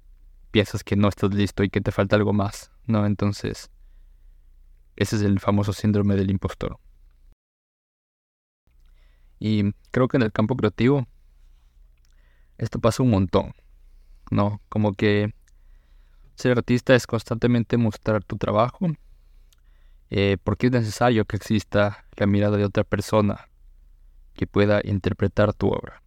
piensas 0.52 0.86
que 0.86 0.96
no 0.96 1.10
estás 1.10 1.34
listo 1.34 1.64
y 1.64 1.70
que 1.70 1.82
te 1.82 1.92
falta 1.92 2.16
algo 2.16 2.32
más, 2.32 2.72
¿no? 2.86 3.06
Entonces, 3.06 3.70
ese 4.96 5.18
es 5.18 5.22
el 5.22 5.42
famoso 5.42 5.74
síndrome 5.74 6.16
del 6.16 6.32
impostor. 6.32 6.80
Y 9.38 9.74
creo 9.92 10.08
que 10.08 10.16
en 10.16 10.24
el 10.24 10.32
campo 10.32 10.56
creativo 10.56 11.08
esto 12.63 12.79
pasa 12.79 13.03
un 13.03 13.10
montón, 13.10 13.53
¿no? 14.32 14.62
Como 14.70 14.93
que 14.93 15.34
ser 16.36 16.58
artista 16.58 16.96
es 16.96 17.05
constantemente 17.08 17.77
mostrar 17.77 18.24
tu 18.24 18.38
trabajo, 18.38 18.88
eh, 20.10 20.38
porque 20.43 20.67
es 20.67 20.74
necesario 20.74 21.25
que 21.25 21.36
exista 21.38 22.05
la 22.15 22.25
mirada 22.25 22.58
de 22.58 22.65
otra 22.65 22.84
persona 22.84 23.50
que 24.34 24.48
pueda 24.48 24.82
interpretar 24.84 25.53
tu 25.53 25.70
obra. 25.70 26.01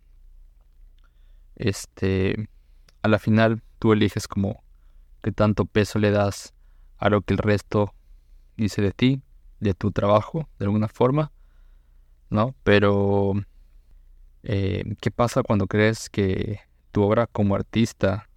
Este, 1.56 2.48
a 3.02 3.08
la 3.08 3.18
final 3.18 3.62
tú 3.78 3.92
eliges 3.92 4.28
como 4.28 4.62
qué 5.22 5.32
tanto 5.32 5.64
peso 5.64 5.98
le 5.98 6.10
das 6.10 6.54
a 6.98 7.08
lo 7.08 7.22
que 7.22 7.34
el 7.34 7.38
resto 7.38 7.94
dice 8.56 8.82
de 8.82 8.92
ti, 8.92 9.22
de 9.60 9.74
tu 9.74 9.90
trabajo, 9.90 10.48
de 10.58 10.66
alguna 10.66 10.88
forma, 10.88 11.32
¿no? 12.30 12.54
Pero 12.62 13.34
eh, 14.48 14.84
¿Qué 15.00 15.10
pasa 15.10 15.42
cuando 15.42 15.66
crees 15.66 16.08
que 16.08 16.60
tu 16.92 17.02
obra 17.02 17.26
como 17.26 17.56
artista 17.56 18.28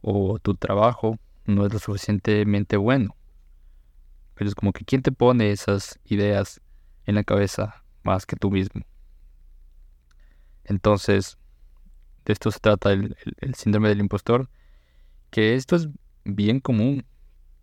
o 0.00 0.40
tu 0.40 0.56
trabajo 0.56 1.18
no 1.44 1.64
es 1.64 1.72
lo 1.72 1.78
suficientemente 1.78 2.76
bueno? 2.76 3.14
Pero 4.34 4.48
es 4.48 4.56
como 4.56 4.72
que 4.72 4.84
¿quién 4.84 5.02
te 5.02 5.12
pone 5.12 5.52
esas 5.52 6.00
ideas 6.04 6.60
en 7.04 7.14
la 7.14 7.22
cabeza 7.22 7.84
más 8.02 8.26
que 8.26 8.34
tú 8.34 8.50
mismo? 8.50 8.82
Entonces, 10.64 11.38
de 12.24 12.32
esto 12.32 12.50
se 12.50 12.58
trata 12.58 12.90
el, 12.90 13.14
síndrome 13.54 13.88
del 13.88 14.00
impostor, 14.00 14.50
que 15.30 15.54
esto 15.54 15.76
es 15.76 15.88
bien 16.24 16.58
común, 16.58 17.06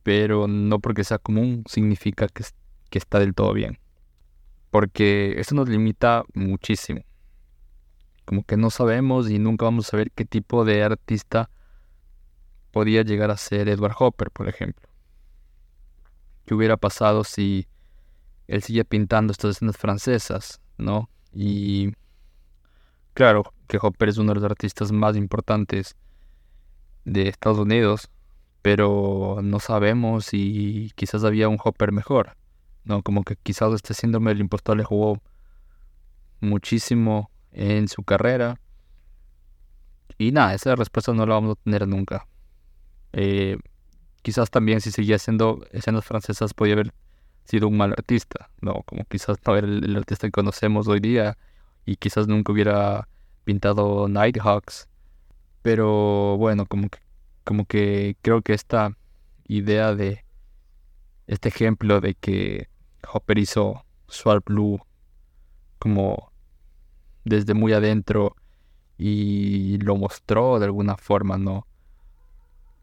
pero 0.03 0.47
no 0.47 0.79
porque 0.79 1.03
sea 1.03 1.17
común 1.17 1.65
significa 1.67 2.29
que, 2.29 2.45
que 2.89 2.97
está 2.97 3.19
del 3.19 3.35
todo 3.35 3.51
bien. 3.51 3.77
Porque 4.71 5.35
eso 5.37 5.53
nos 5.53 5.67
limita 5.67 6.23
muchísimo 6.33 7.03
como 8.25 8.43
que 8.43 8.57
no 8.57 8.69
sabemos 8.69 9.29
y 9.29 9.39
nunca 9.39 9.65
vamos 9.65 9.87
a 9.87 9.91
saber 9.91 10.11
qué 10.11 10.25
tipo 10.25 10.65
de 10.65 10.83
artista 10.83 11.49
podía 12.71 13.03
llegar 13.03 13.31
a 13.31 13.37
ser 13.37 13.69
Edward 13.69 13.95
Hopper, 13.97 14.31
por 14.31 14.49
ejemplo. 14.49 14.89
¿Qué 16.45 16.53
hubiera 16.53 16.77
pasado 16.77 17.23
si 17.23 17.67
él 18.47 18.63
sigue 18.63 18.83
pintando 18.85 19.31
estas 19.31 19.57
escenas 19.57 19.77
francesas, 19.77 20.59
no? 20.77 21.09
Y 21.31 21.93
claro 23.13 23.53
que 23.67 23.77
Hopper 23.81 24.09
es 24.09 24.17
uno 24.17 24.33
de 24.33 24.41
los 24.41 24.43
artistas 24.43 24.91
más 24.91 25.15
importantes 25.15 25.95
de 27.05 27.29
Estados 27.29 27.59
Unidos, 27.59 28.09
pero 28.61 29.39
no 29.43 29.59
sabemos 29.59 30.25
si 30.25 30.91
quizás 30.95 31.23
había 31.23 31.49
un 31.49 31.57
Hopper 31.63 31.91
mejor, 31.91 32.35
¿no? 32.83 33.03
Como 33.03 33.23
que 33.23 33.35
quizás 33.35 33.73
este 33.73 33.93
síndrome 33.93 34.31
del 34.31 34.41
impostor 34.41 34.77
le 34.77 34.83
jugó 34.83 35.21
muchísimo 36.39 37.29
en 37.53 37.87
su 37.87 38.03
carrera. 38.03 38.59
Y 40.17 40.31
nada, 40.31 40.53
esa 40.53 40.75
respuesta 40.75 41.13
no 41.13 41.25
la 41.25 41.35
vamos 41.35 41.57
a 41.57 41.63
tener 41.63 41.87
nunca. 41.87 42.27
Eh, 43.13 43.57
quizás 44.21 44.49
también 44.49 44.81
si 44.81 44.91
seguía 44.91 45.17
haciendo 45.17 45.65
escenas 45.71 46.05
francesas 46.05 46.53
podía 46.53 46.73
haber 46.73 46.93
sido 47.45 47.67
un 47.67 47.77
mal 47.77 47.91
artista, 47.91 48.49
¿no? 48.61 48.83
Como 48.85 49.05
quizás 49.05 49.37
no 49.45 49.55
era 49.55 49.67
el, 49.67 49.95
artista 49.95 50.27
que 50.27 50.31
conocemos 50.31 50.87
hoy 50.87 50.99
día 50.99 51.37
y 51.85 51.97
quizás 51.97 52.27
nunca 52.27 52.51
hubiera 52.51 53.07
pintado 53.43 54.07
Nighthawks. 54.07 54.87
Pero 55.61 56.37
bueno, 56.37 56.65
como 56.65 56.89
que, 56.89 56.99
como 57.43 57.65
que 57.65 58.17
creo 58.21 58.41
que 58.41 58.53
esta 58.53 58.97
idea 59.47 59.93
de 59.93 60.23
este 61.27 61.49
ejemplo 61.49 62.01
de 62.01 62.15
que 62.15 62.67
Hopper 63.11 63.37
hizo 63.37 63.85
Swart 64.07 64.45
Blue 64.45 64.79
como 65.79 66.32
desde 67.25 67.53
muy 67.53 67.73
adentro 67.73 68.35
y 68.97 69.77
lo 69.79 69.95
mostró 69.95 70.59
de 70.59 70.65
alguna 70.65 70.97
forma, 70.97 71.37
¿no? 71.37 71.67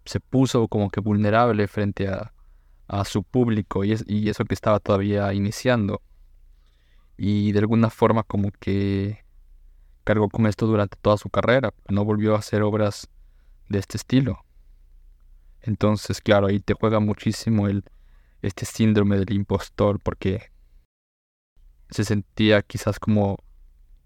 Se 0.05 0.21
puso 0.21 0.67
como 0.69 0.91
que 0.91 1.01
vulnerable 1.01 1.69
frente 1.69 2.09
a, 2.09 2.33
a 2.89 3.05
su 3.05 3.23
público 3.23 3.85
y, 3.85 3.93
es, 3.93 4.05
y 4.09 4.29
eso 4.29 4.45
que 4.45 4.55
estaba 4.55 4.81
todavía 4.81 5.33
iniciando. 5.33 6.03
Y 7.17 7.53
de 7.53 7.61
alguna 7.61 7.91
forma 7.91 8.23
como 8.23 8.51
que 8.51 9.25
cargó 10.05 10.29
con 10.29 10.47
esto 10.47 10.67
durante 10.67 10.97
toda 11.01 11.17
su 11.17 11.31
carrera, 11.31 11.73
no 11.89 12.05
volvió 12.05 12.35
a 12.35 12.39
hacer 12.39 12.63
obras 12.63 13.09
de 13.69 13.79
este 13.79 13.97
estilo. 13.97 14.45
Entonces, 15.63 16.21
claro, 16.21 16.49
ahí 16.49 16.59
te 16.59 16.75
juega 16.75 16.99
muchísimo 16.99 17.69
el, 17.69 17.85
este 18.43 18.65
síndrome 18.65 19.19
del 19.19 19.33
impostor 19.33 20.01
porque 20.01 20.51
se 21.91 22.05
sentía 22.05 22.63
quizás 22.63 22.99
como 22.99 23.39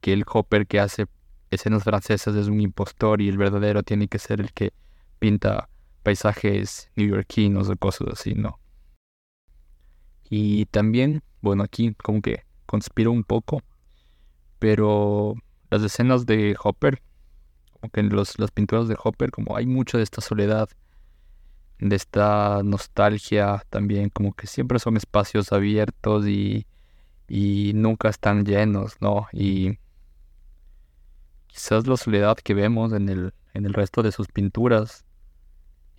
que 0.04 0.12
el 0.12 0.24
Hopper 0.30 0.66
que 0.66 0.80
hace 0.80 1.06
escenas 1.50 1.82
francesas 1.82 2.36
es 2.36 2.48
un 2.48 2.60
impostor 2.60 3.22
y 3.22 3.28
el 3.30 3.38
verdadero 3.38 3.82
tiene 3.82 4.06
que 4.06 4.18
ser 4.18 4.38
el 4.38 4.52
que 4.52 4.74
pinta 5.18 5.70
paisajes 6.02 6.90
neoyorquinos 6.94 7.70
o 7.70 7.76
cosas 7.76 8.08
así, 8.12 8.34
¿no? 8.34 8.60
Y 10.28 10.66
también, 10.66 11.22
bueno, 11.40 11.62
aquí 11.62 11.94
como 11.94 12.20
que 12.20 12.44
conspiro 12.66 13.12
un 13.12 13.24
poco, 13.24 13.62
pero 14.58 15.36
las 15.70 15.82
escenas 15.82 16.26
de 16.26 16.54
Hopper, 16.62 17.00
como 17.72 17.90
que 17.90 18.00
en 18.00 18.10
los, 18.10 18.38
las 18.38 18.50
pinturas 18.50 18.88
de 18.88 18.98
Hopper, 19.02 19.30
como 19.30 19.56
hay 19.56 19.64
mucho 19.64 19.96
de 19.96 20.04
esta 20.04 20.20
soledad, 20.20 20.68
de 21.78 21.96
esta 21.96 22.60
nostalgia 22.62 23.64
también, 23.70 24.10
como 24.10 24.34
que 24.34 24.48
siempre 24.48 24.78
son 24.78 24.98
espacios 24.98 25.50
abiertos 25.50 26.26
y, 26.26 26.66
y 27.26 27.72
nunca 27.74 28.10
están 28.10 28.44
llenos, 28.44 29.00
¿no? 29.00 29.28
Y 29.32 29.78
quizás 31.54 31.86
la 31.86 31.96
soledad 31.96 32.36
que 32.36 32.52
vemos 32.52 32.92
en 32.92 33.08
el, 33.08 33.32
en 33.52 33.64
el 33.64 33.74
resto 33.74 34.02
de 34.02 34.10
sus 34.10 34.26
pinturas 34.26 35.04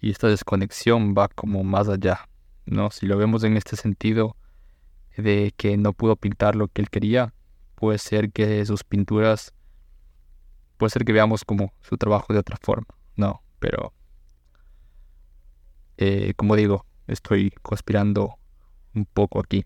y 0.01 0.12
esta 0.12 0.27
desconexión 0.27 1.15
va 1.17 1.29
como 1.29 1.63
más 1.63 1.88
allá, 1.88 2.27
¿no? 2.65 2.91
Si 2.91 3.05
lo 3.05 3.15
vemos 3.17 3.45
en 3.45 3.55
este 3.55 3.77
sentido 3.77 4.35
de 5.15 5.53
que 5.55 5.77
no 5.77 5.93
pudo 5.93 6.17
pintar 6.17 6.57
lo 6.57 6.67
que 6.67 6.81
él 6.81 6.89
quería, 6.89 7.33
puede 7.75 8.00
ser 8.00 8.33
que 8.33 8.65
sus 8.65 8.83
pinturas, 8.83 9.53
puede 10.75 10.89
ser 10.89 11.05
que 11.05 11.13
veamos 11.13 11.45
como 11.45 11.71
su 11.79 11.95
trabajo 11.95 12.33
de 12.33 12.39
otra 12.39 12.57
forma, 12.62 12.93
¿no? 13.15 13.41
Pero, 13.59 13.93
eh, 15.95 16.33
como 16.35 16.57
digo, 16.57 16.85
estoy 17.07 17.51
conspirando 17.62 18.35
un 18.93 19.05
poco 19.05 19.39
aquí. 19.39 19.65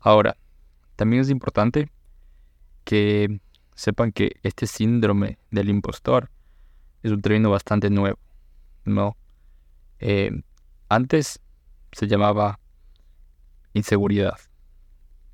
Ahora, 0.00 0.38
también 0.96 1.20
es 1.20 1.28
importante 1.28 1.90
que 2.84 3.40
sepan 3.74 4.12
que 4.12 4.36
este 4.42 4.66
síndrome 4.66 5.38
del 5.50 5.68
impostor 5.68 6.30
es 7.02 7.10
un 7.12 7.20
término 7.20 7.50
bastante 7.50 7.90
nuevo, 7.90 8.18
¿no? 8.84 9.16
Eh, 9.98 10.30
antes 10.88 11.40
se 11.92 12.06
llamaba 12.06 12.60
inseguridad, 13.72 14.38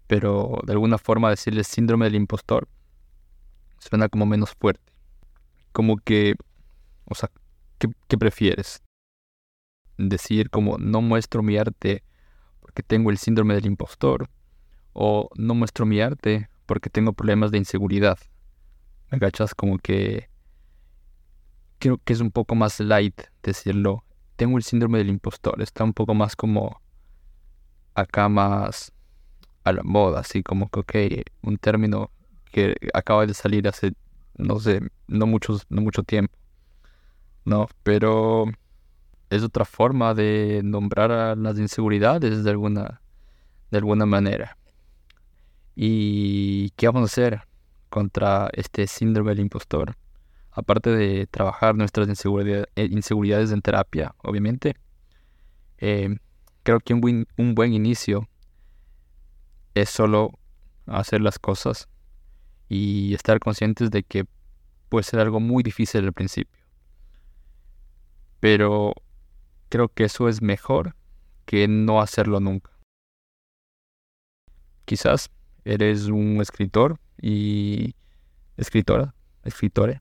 pero 0.06 0.60
de 0.64 0.72
alguna 0.72 0.98
forma 0.98 1.30
decirle 1.30 1.64
síndrome 1.64 2.06
del 2.06 2.16
impostor 2.16 2.68
suena 3.78 4.08
como 4.08 4.26
menos 4.26 4.50
fuerte, 4.52 4.92
como 5.72 5.96
que, 5.96 6.34
o 7.06 7.14
sea, 7.14 7.30
¿qué, 7.78 7.88
qué 8.08 8.18
prefieres? 8.18 8.82
Decir 9.96 10.50
como 10.50 10.78
no 10.78 11.02
muestro 11.02 11.42
mi 11.42 11.56
arte 11.56 12.02
porque 12.60 12.82
tengo 12.82 13.10
el 13.10 13.18
síndrome 13.18 13.54
del 13.54 13.66
impostor, 13.66 14.28
o 14.92 15.28
no 15.36 15.54
muestro 15.54 15.86
mi 15.86 16.00
arte 16.00 16.48
porque 16.70 16.88
tengo 16.88 17.12
problemas 17.12 17.50
de 17.50 17.58
inseguridad. 17.58 18.16
¿Me 19.10 19.16
agachas 19.16 19.56
Como 19.56 19.78
que 19.78 20.30
creo 21.80 21.98
que 21.98 22.12
es 22.12 22.20
un 22.20 22.30
poco 22.30 22.54
más 22.54 22.78
light 22.78 23.22
decirlo. 23.42 24.04
Tengo 24.36 24.56
el 24.56 24.62
síndrome 24.62 24.98
del 24.98 25.08
impostor. 25.08 25.60
Está 25.62 25.82
un 25.82 25.92
poco 25.92 26.14
más 26.14 26.36
como 26.36 26.80
acá 27.96 28.28
más 28.28 28.92
a 29.64 29.72
la 29.72 29.82
moda, 29.82 30.20
así 30.20 30.44
como 30.44 30.68
que, 30.68 30.78
ok, 30.78 30.94
un 31.42 31.56
término 31.56 32.12
que 32.52 32.76
acaba 32.94 33.26
de 33.26 33.34
salir 33.34 33.66
hace, 33.66 33.94
no 34.36 34.60
sé, 34.60 34.80
no, 35.08 35.26
muchos, 35.26 35.66
no 35.70 35.80
mucho 35.80 36.04
tiempo. 36.04 36.38
No, 37.44 37.66
pero 37.82 38.44
es 39.28 39.42
otra 39.42 39.64
forma 39.64 40.14
de 40.14 40.60
nombrar 40.62 41.10
a 41.10 41.34
las 41.34 41.58
inseguridades 41.58 42.44
de 42.44 42.50
alguna, 42.50 43.02
de 43.72 43.78
alguna 43.78 44.06
manera. 44.06 44.56
¿Y 45.74 46.70
qué 46.70 46.86
vamos 46.86 47.02
a 47.02 47.04
hacer 47.04 47.42
contra 47.88 48.50
este 48.52 48.86
síndrome 48.86 49.30
del 49.30 49.40
impostor? 49.40 49.96
Aparte 50.50 50.90
de 50.90 51.26
trabajar 51.26 51.74
nuestras 51.74 52.08
eh, 52.08 52.66
inseguridades 52.90 53.52
en 53.52 53.62
terapia, 53.62 54.14
obviamente, 54.18 54.74
eh, 55.78 56.16
creo 56.62 56.80
que 56.80 56.94
un 56.94 57.00
buen, 57.00 57.26
un 57.36 57.54
buen 57.54 57.72
inicio 57.72 58.28
es 59.74 59.88
solo 59.88 60.38
hacer 60.86 61.20
las 61.20 61.38
cosas 61.38 61.88
y 62.68 63.14
estar 63.14 63.38
conscientes 63.38 63.90
de 63.90 64.02
que 64.02 64.26
puede 64.88 65.04
ser 65.04 65.20
algo 65.20 65.40
muy 65.40 65.62
difícil 65.62 66.04
al 66.04 66.12
principio. 66.12 66.60
Pero 68.40 68.94
creo 69.68 69.88
que 69.88 70.04
eso 70.04 70.28
es 70.28 70.42
mejor 70.42 70.96
que 71.46 71.68
no 71.68 72.00
hacerlo 72.00 72.40
nunca. 72.40 72.70
Quizás 74.84 75.30
eres 75.64 76.06
un 76.06 76.40
escritor 76.40 76.98
y 77.20 77.94
escritora, 78.56 79.14
escritore, 79.44 80.00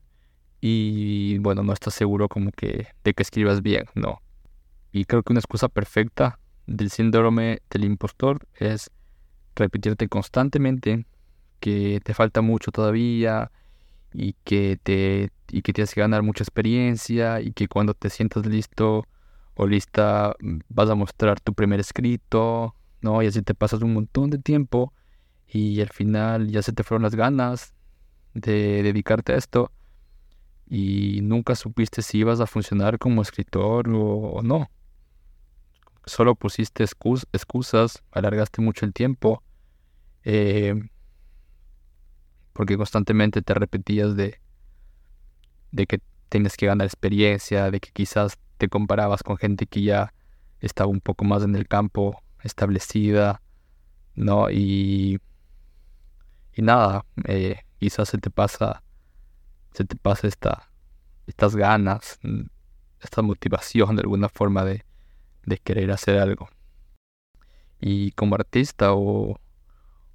y 0.60 1.38
bueno, 1.38 1.62
no 1.62 1.72
estás 1.72 1.94
seguro 1.94 2.28
como 2.28 2.52
que 2.52 2.88
de 3.02 3.14
que 3.14 3.22
escribas 3.22 3.62
bien, 3.62 3.86
no. 3.94 4.20
Y 4.92 5.04
creo 5.04 5.22
que 5.22 5.32
una 5.32 5.40
excusa 5.40 5.68
perfecta 5.68 6.38
del 6.66 6.90
síndrome 6.90 7.62
del 7.70 7.84
impostor 7.84 8.46
es 8.54 8.90
repetirte 9.56 10.08
constantemente 10.08 11.06
que 11.60 12.00
te 12.04 12.14
falta 12.14 12.40
mucho 12.42 12.70
todavía 12.70 13.50
y 14.12 14.34
que 14.44 14.78
te 14.82 15.30
y 15.50 15.62
que 15.62 15.72
tienes 15.72 15.94
que 15.94 16.00
ganar 16.00 16.22
mucha 16.22 16.44
experiencia 16.44 17.40
y 17.40 17.52
que 17.52 17.68
cuando 17.68 17.94
te 17.94 18.10
sientas 18.10 18.46
listo 18.46 19.06
o 19.54 19.66
lista 19.66 20.34
vas 20.68 20.90
a 20.90 20.94
mostrar 20.94 21.40
tu 21.40 21.54
primer 21.54 21.80
escrito, 21.80 22.74
¿no? 23.00 23.22
Y 23.22 23.26
así 23.26 23.42
te 23.42 23.54
pasas 23.54 23.82
un 23.82 23.94
montón 23.94 24.30
de 24.30 24.38
tiempo 24.38 24.92
y 25.52 25.80
al 25.80 25.88
final 25.88 26.48
ya 26.48 26.62
se 26.62 26.72
te 26.72 26.84
fueron 26.84 27.02
las 27.02 27.14
ganas 27.14 27.74
de 28.34 28.82
dedicarte 28.82 29.32
a 29.32 29.36
esto 29.36 29.72
y 30.68 31.20
nunca 31.22 31.56
supiste 31.56 32.02
si 32.02 32.18
ibas 32.18 32.40
a 32.40 32.46
funcionar 32.46 32.98
como 32.98 33.22
escritor 33.22 33.88
o, 33.92 34.40
no. 34.44 34.70
Solo 36.06 36.36
pusiste 36.36 36.84
excusas, 36.84 38.02
alargaste 38.12 38.62
mucho 38.62 38.86
el 38.86 38.92
tiempo, 38.92 39.42
eh, 40.22 40.74
porque 42.52 42.76
constantemente 42.76 43.42
te 43.42 43.54
repetías 43.54 44.14
de, 44.14 44.40
de 45.72 45.86
que 45.86 46.00
tienes 46.28 46.56
que 46.56 46.66
ganar 46.66 46.86
experiencia, 46.86 47.70
de 47.72 47.80
que 47.80 47.90
quizás 47.90 48.38
te 48.56 48.68
comparabas 48.68 49.24
con 49.24 49.36
gente 49.36 49.66
que 49.66 49.82
ya 49.82 50.14
estaba 50.60 50.88
un 50.88 51.00
poco 51.00 51.24
más 51.24 51.42
en 51.42 51.56
el 51.56 51.66
campo 51.66 52.22
establecida, 52.42 53.42
¿no? 54.14 54.50
Y 54.50 55.20
y 56.60 56.62
nada, 56.62 57.06
eh, 57.24 57.60
quizás 57.78 58.10
se 58.10 58.18
te 58.18 58.28
pasa, 58.28 58.82
se 59.72 59.86
te 59.86 59.96
pasa 59.96 60.28
esta, 60.28 60.70
estas 61.26 61.56
ganas, 61.56 62.20
esta 63.00 63.22
motivación 63.22 63.96
de 63.96 64.02
alguna 64.02 64.28
forma 64.28 64.62
de, 64.66 64.84
querer 65.64 65.90
hacer 65.90 66.18
algo. 66.18 66.50
Y 67.80 68.10
como 68.10 68.34
artista 68.34 68.92
o, 68.92 69.40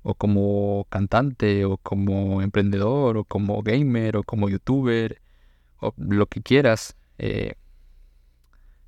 o 0.03 0.13
como 0.13 0.85
cantante 0.89 1.65
o 1.65 1.77
como 1.77 2.43
emprendedor 2.43 3.17
o 3.17 3.23
como 3.23 3.63
gamer 3.63 4.17
o 4.17 4.23
como 4.23 4.47
youtuber 4.47 5.19
o 5.79 5.95
lo 5.97 6.27
que 6.27 6.43
quieras, 6.43 6.95
eh, 7.17 7.55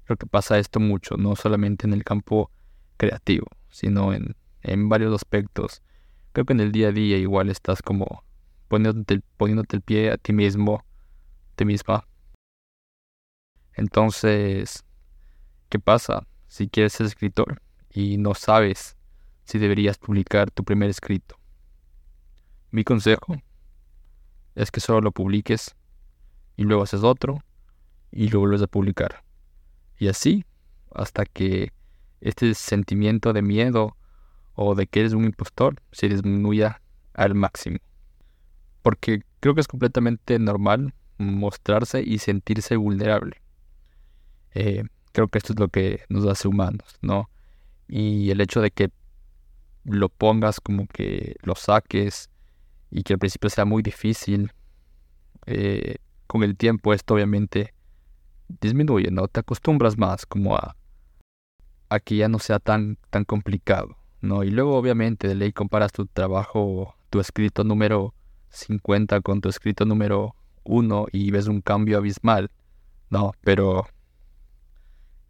Creo 0.05 0.15
que 0.15 0.27
pasa 0.27 0.59
esto 0.59 0.79
mucho, 0.79 1.17
no 1.17 1.35
solamente 1.35 1.85
en 1.87 1.93
el 1.93 2.03
campo 2.03 2.49
creativo, 2.97 3.47
sino 3.69 4.13
en 4.13 4.89
varios 4.89 5.13
aspectos. 5.13 5.81
Creo 6.37 6.45
que 6.45 6.53
en 6.53 6.59
el 6.59 6.71
día 6.71 6.89
a 6.89 6.91
día 6.91 7.17
igual 7.17 7.49
estás 7.49 7.81
como 7.81 8.23
poniéndote, 8.67 9.21
poniéndote 9.37 9.77
el 9.77 9.81
pie 9.81 10.11
a 10.11 10.17
ti 10.17 10.33
mismo, 10.33 10.85
ti 11.55 11.65
misma. 11.65 12.07
Entonces, 13.73 14.85
¿qué 15.69 15.79
pasa 15.79 16.27
si 16.45 16.69
quieres 16.69 16.93
ser 16.93 17.07
escritor 17.07 17.59
y 17.89 18.19
no 18.19 18.35
sabes 18.35 18.97
si 19.45 19.57
deberías 19.57 19.97
publicar 19.97 20.51
tu 20.51 20.63
primer 20.63 20.91
escrito? 20.91 21.39
Mi 22.69 22.83
consejo 22.83 23.37
es 24.53 24.69
que 24.69 24.79
solo 24.79 25.01
lo 25.01 25.11
publiques 25.11 25.75
y 26.55 26.65
luego 26.65 26.83
haces 26.83 27.01
otro 27.01 27.41
y 28.11 28.29
lo 28.29 28.41
vuelves 28.41 28.61
a 28.61 28.67
publicar. 28.67 29.23
Y 29.97 30.07
así 30.07 30.45
hasta 30.93 31.25
que 31.25 31.73
este 32.21 32.53
sentimiento 32.53 33.33
de 33.33 33.41
miedo 33.41 33.96
o 34.59 34.73
de 34.73 34.87
que 34.87 35.01
eres 35.01 35.13
un 35.13 35.23
impostor 35.23 35.75
se 35.91 36.09
disminuya 36.09 36.81
al 37.13 37.35
máximo. 37.35 37.77
Porque 38.81 39.21
creo 39.39 39.53
que 39.53 39.61
es 39.61 39.67
completamente 39.67 40.39
normal 40.39 40.95
mostrarse 41.19 42.01
y 42.01 42.17
sentirse 42.17 42.75
vulnerable. 42.75 43.41
Eh, 44.55 44.83
creo 45.11 45.27
que 45.27 45.37
esto 45.37 45.53
es 45.53 45.59
lo 45.59 45.67
que 45.67 46.01
nos 46.09 46.25
hace 46.25 46.47
humanos, 46.47 46.97
¿no? 47.01 47.29
Y 47.87 48.31
el 48.31 48.41
hecho 48.41 48.59
de 48.59 48.71
que 48.71 48.89
lo 49.83 50.09
pongas 50.09 50.59
como 50.59 50.87
que 50.87 51.35
lo 51.43 51.53
saques 51.53 52.31
y 52.89 53.03
que 53.03 53.13
al 53.13 53.19
principio 53.19 53.51
sea 53.51 53.65
muy 53.65 53.83
difícil, 53.83 54.51
eh, 55.45 55.97
con 56.25 56.41
el 56.41 56.57
tiempo 56.57 56.95
esto 56.95 57.13
obviamente 57.13 57.75
disminuye, 58.59 59.11
¿no? 59.11 59.27
Te 59.27 59.41
acostumbras 59.41 59.99
más 59.99 60.25
como 60.25 60.55
a, 60.55 60.75
a 61.89 61.99
que 61.99 62.15
ya 62.15 62.27
no 62.27 62.39
sea 62.39 62.57
tan, 62.57 62.97
tan 63.11 63.23
complicado, 63.23 63.97
¿no? 64.21 64.43
Y 64.43 64.51
luego 64.51 64.77
obviamente 64.77 65.27
de 65.27 65.35
ley 65.35 65.51
comparas 65.51 65.91
tu 65.91 66.05
trabajo, 66.05 66.95
tu 67.09 67.19
escrito 67.19 67.63
número 67.63 68.13
50 68.49 69.21
con 69.21 69.41
tu 69.41 69.49
escrito 69.49 69.85
número 69.85 70.35
1 70.63 71.07
y 71.11 71.31
ves 71.31 71.47
un 71.47 71.61
cambio 71.61 71.97
abismal, 71.97 72.49
¿no? 73.09 73.33
Pero 73.41 73.87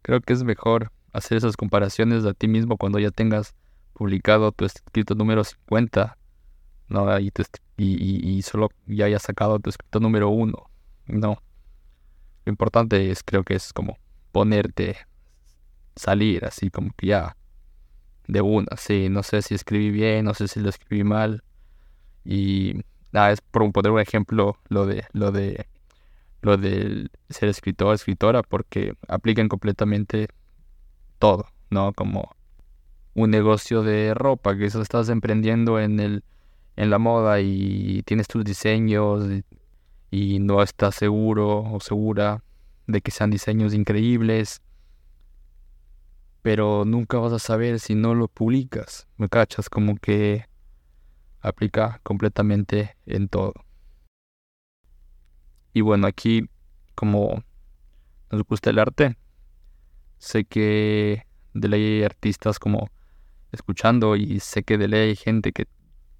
creo 0.02 0.20
que 0.20 0.32
es 0.32 0.42
mejor 0.42 0.92
hacer 1.12 1.38
esas 1.38 1.56
comparaciones 1.56 2.24
a 2.24 2.34
ti 2.34 2.48
mismo 2.48 2.76
cuando 2.76 2.98
ya 2.98 3.10
tengas 3.10 3.54
publicado 3.92 4.52
tu 4.52 4.64
escrito 4.64 5.14
número 5.14 5.44
50, 5.44 6.16
¿no? 6.88 7.20
Y, 7.20 7.30
y, 7.76 8.36
y 8.36 8.42
solo 8.42 8.70
ya 8.86 9.06
hayas 9.06 9.22
sacado 9.22 9.58
tu 9.58 9.70
escrito 9.70 10.00
número 10.00 10.28
1, 10.30 10.56
¿no? 11.06 11.42
Lo 12.44 12.50
importante 12.50 13.10
es, 13.10 13.22
creo 13.22 13.44
que 13.44 13.54
es 13.54 13.72
como 13.72 13.98
ponerte, 14.32 14.96
salir 15.96 16.44
así 16.44 16.70
como 16.70 16.90
que 16.96 17.08
ya 17.08 17.36
de 18.28 18.42
una, 18.42 18.68
sí, 18.76 19.08
no 19.08 19.22
sé 19.22 19.42
si 19.42 19.54
escribí 19.54 19.90
bien, 19.90 20.26
no 20.26 20.34
sé 20.34 20.48
si 20.48 20.60
lo 20.60 20.68
escribí 20.68 21.02
mal. 21.02 21.42
Y 22.24 22.74
nada, 23.12 23.32
es 23.32 23.40
por 23.40 23.70
poner 23.72 23.90
un 23.90 24.00
ejemplo 24.00 24.58
lo 24.68 24.86
de 24.86 25.04
lo 25.12 25.32
de 25.32 25.66
lo 26.42 26.56
de 26.56 27.08
ser 27.30 27.48
escritor, 27.48 27.94
escritora, 27.94 28.42
porque 28.42 28.94
aplican 29.08 29.48
completamente 29.48 30.28
todo, 31.18 31.46
¿no? 31.70 31.92
Como 31.94 32.36
un 33.14 33.30
negocio 33.30 33.82
de 33.82 34.14
ropa 34.14 34.56
que 34.56 34.66
eso 34.66 34.82
estás 34.82 35.08
emprendiendo 35.08 35.80
en 35.80 35.98
el 35.98 36.24
en 36.76 36.90
la 36.90 36.98
moda 36.98 37.40
y 37.40 38.02
tienes 38.04 38.28
tus 38.28 38.44
diseños 38.44 39.26
y 40.10 40.38
no 40.38 40.62
estás 40.62 40.94
seguro 40.94 41.64
o 41.64 41.80
segura 41.80 42.44
de 42.86 43.00
que 43.00 43.10
sean 43.10 43.30
diseños 43.30 43.74
increíbles, 43.74 44.62
pero 46.48 46.86
nunca 46.86 47.18
vas 47.18 47.34
a 47.34 47.38
saber 47.38 47.78
si 47.78 47.94
no 47.94 48.14
lo 48.14 48.26
publicas. 48.26 49.06
¿Me 49.18 49.28
cachas? 49.28 49.68
Como 49.68 49.96
que 49.98 50.46
aplica 51.42 52.00
completamente 52.02 52.96
en 53.04 53.28
todo. 53.28 53.52
Y 55.74 55.82
bueno, 55.82 56.06
aquí 56.06 56.48
como 56.94 57.44
nos 58.30 58.44
gusta 58.44 58.70
el 58.70 58.78
arte, 58.78 59.18
sé 60.16 60.46
que 60.46 61.26
de 61.52 61.68
ley 61.68 61.98
hay 61.98 62.04
artistas 62.04 62.58
como 62.58 62.88
escuchando 63.52 64.16
y 64.16 64.40
sé 64.40 64.62
que 64.62 64.78
de 64.78 64.88
ley 64.88 65.10
hay 65.10 65.16
gente 65.16 65.52
que 65.52 65.66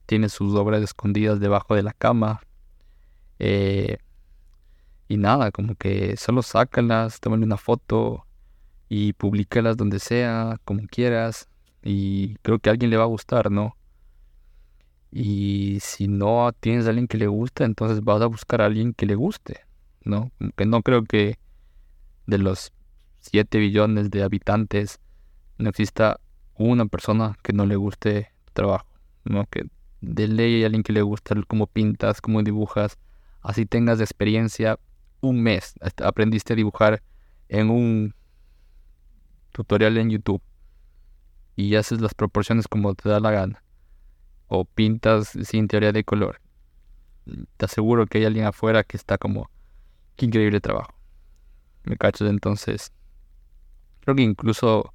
tiene 0.04 0.28
sus 0.28 0.54
obras 0.56 0.82
escondidas 0.82 1.40
debajo 1.40 1.74
de 1.74 1.84
la 1.84 1.94
cama 1.94 2.42
eh, 3.38 3.96
y 5.08 5.16
nada, 5.16 5.52
como 5.52 5.74
que 5.74 6.18
solo 6.18 6.42
sácalas, 6.42 7.18
tómale 7.18 7.46
una 7.46 7.56
foto 7.56 8.26
y 8.88 9.12
públicalas 9.12 9.76
donde 9.76 9.98
sea, 9.98 10.58
como 10.64 10.86
quieras. 10.86 11.48
Y 11.82 12.36
creo 12.42 12.58
que 12.58 12.70
a 12.70 12.72
alguien 12.72 12.90
le 12.90 12.96
va 12.96 13.04
a 13.04 13.08
gustar, 13.08 13.50
¿no? 13.50 13.76
Y 15.10 15.78
si 15.80 16.08
no 16.08 16.52
tienes 16.60 16.86
a 16.86 16.90
alguien 16.90 17.08
que 17.08 17.18
le 17.18 17.26
gusta, 17.26 17.64
entonces 17.64 18.02
vas 18.02 18.20
a 18.20 18.26
buscar 18.26 18.60
a 18.60 18.66
alguien 18.66 18.92
que 18.92 19.06
le 19.06 19.14
guste, 19.14 19.60
¿no? 20.04 20.30
Que 20.56 20.66
no 20.66 20.82
creo 20.82 21.04
que 21.04 21.38
de 22.26 22.38
los 22.38 22.72
7 23.20 23.58
billones 23.58 24.10
de 24.10 24.22
habitantes 24.22 25.00
no 25.56 25.70
exista 25.70 26.20
una 26.54 26.86
persona 26.86 27.36
que 27.42 27.52
no 27.52 27.64
le 27.64 27.76
guste 27.76 28.32
tu 28.44 28.52
trabajo, 28.52 28.88
¿no? 29.24 29.46
Que 29.46 29.66
de 30.00 30.28
ley 30.28 30.56
hay 30.56 30.64
alguien 30.64 30.82
que 30.82 30.92
le 30.92 31.02
gusta 31.02 31.34
cómo 31.46 31.66
pintas, 31.66 32.20
cómo 32.20 32.42
dibujas, 32.42 32.98
así 33.40 33.64
tengas 33.66 34.00
experiencia 34.00 34.78
un 35.20 35.42
mes, 35.42 35.74
aprendiste 36.04 36.52
a 36.52 36.56
dibujar 36.56 37.02
en 37.48 37.70
un 37.70 38.14
tutorial 39.58 39.98
en 39.98 40.10
YouTube 40.10 40.40
y 41.56 41.74
haces 41.74 42.00
las 42.00 42.14
proporciones 42.14 42.68
como 42.68 42.94
te 42.94 43.08
da 43.08 43.18
la 43.18 43.32
gana 43.32 43.64
o 44.46 44.64
pintas 44.64 45.36
sin 45.42 45.66
teoría 45.66 45.90
de 45.90 46.04
color. 46.04 46.40
Te 47.56 47.64
aseguro 47.64 48.06
que 48.06 48.18
hay 48.18 48.24
alguien 48.24 48.46
afuera 48.46 48.84
que 48.84 48.96
está 48.96 49.18
como, 49.18 49.50
qué 50.14 50.26
increíble 50.26 50.60
trabajo. 50.60 50.94
Me 51.82 51.96
cachas 51.96 52.30
entonces. 52.30 52.92
Creo 53.98 54.14
que 54.14 54.22
incluso 54.22 54.94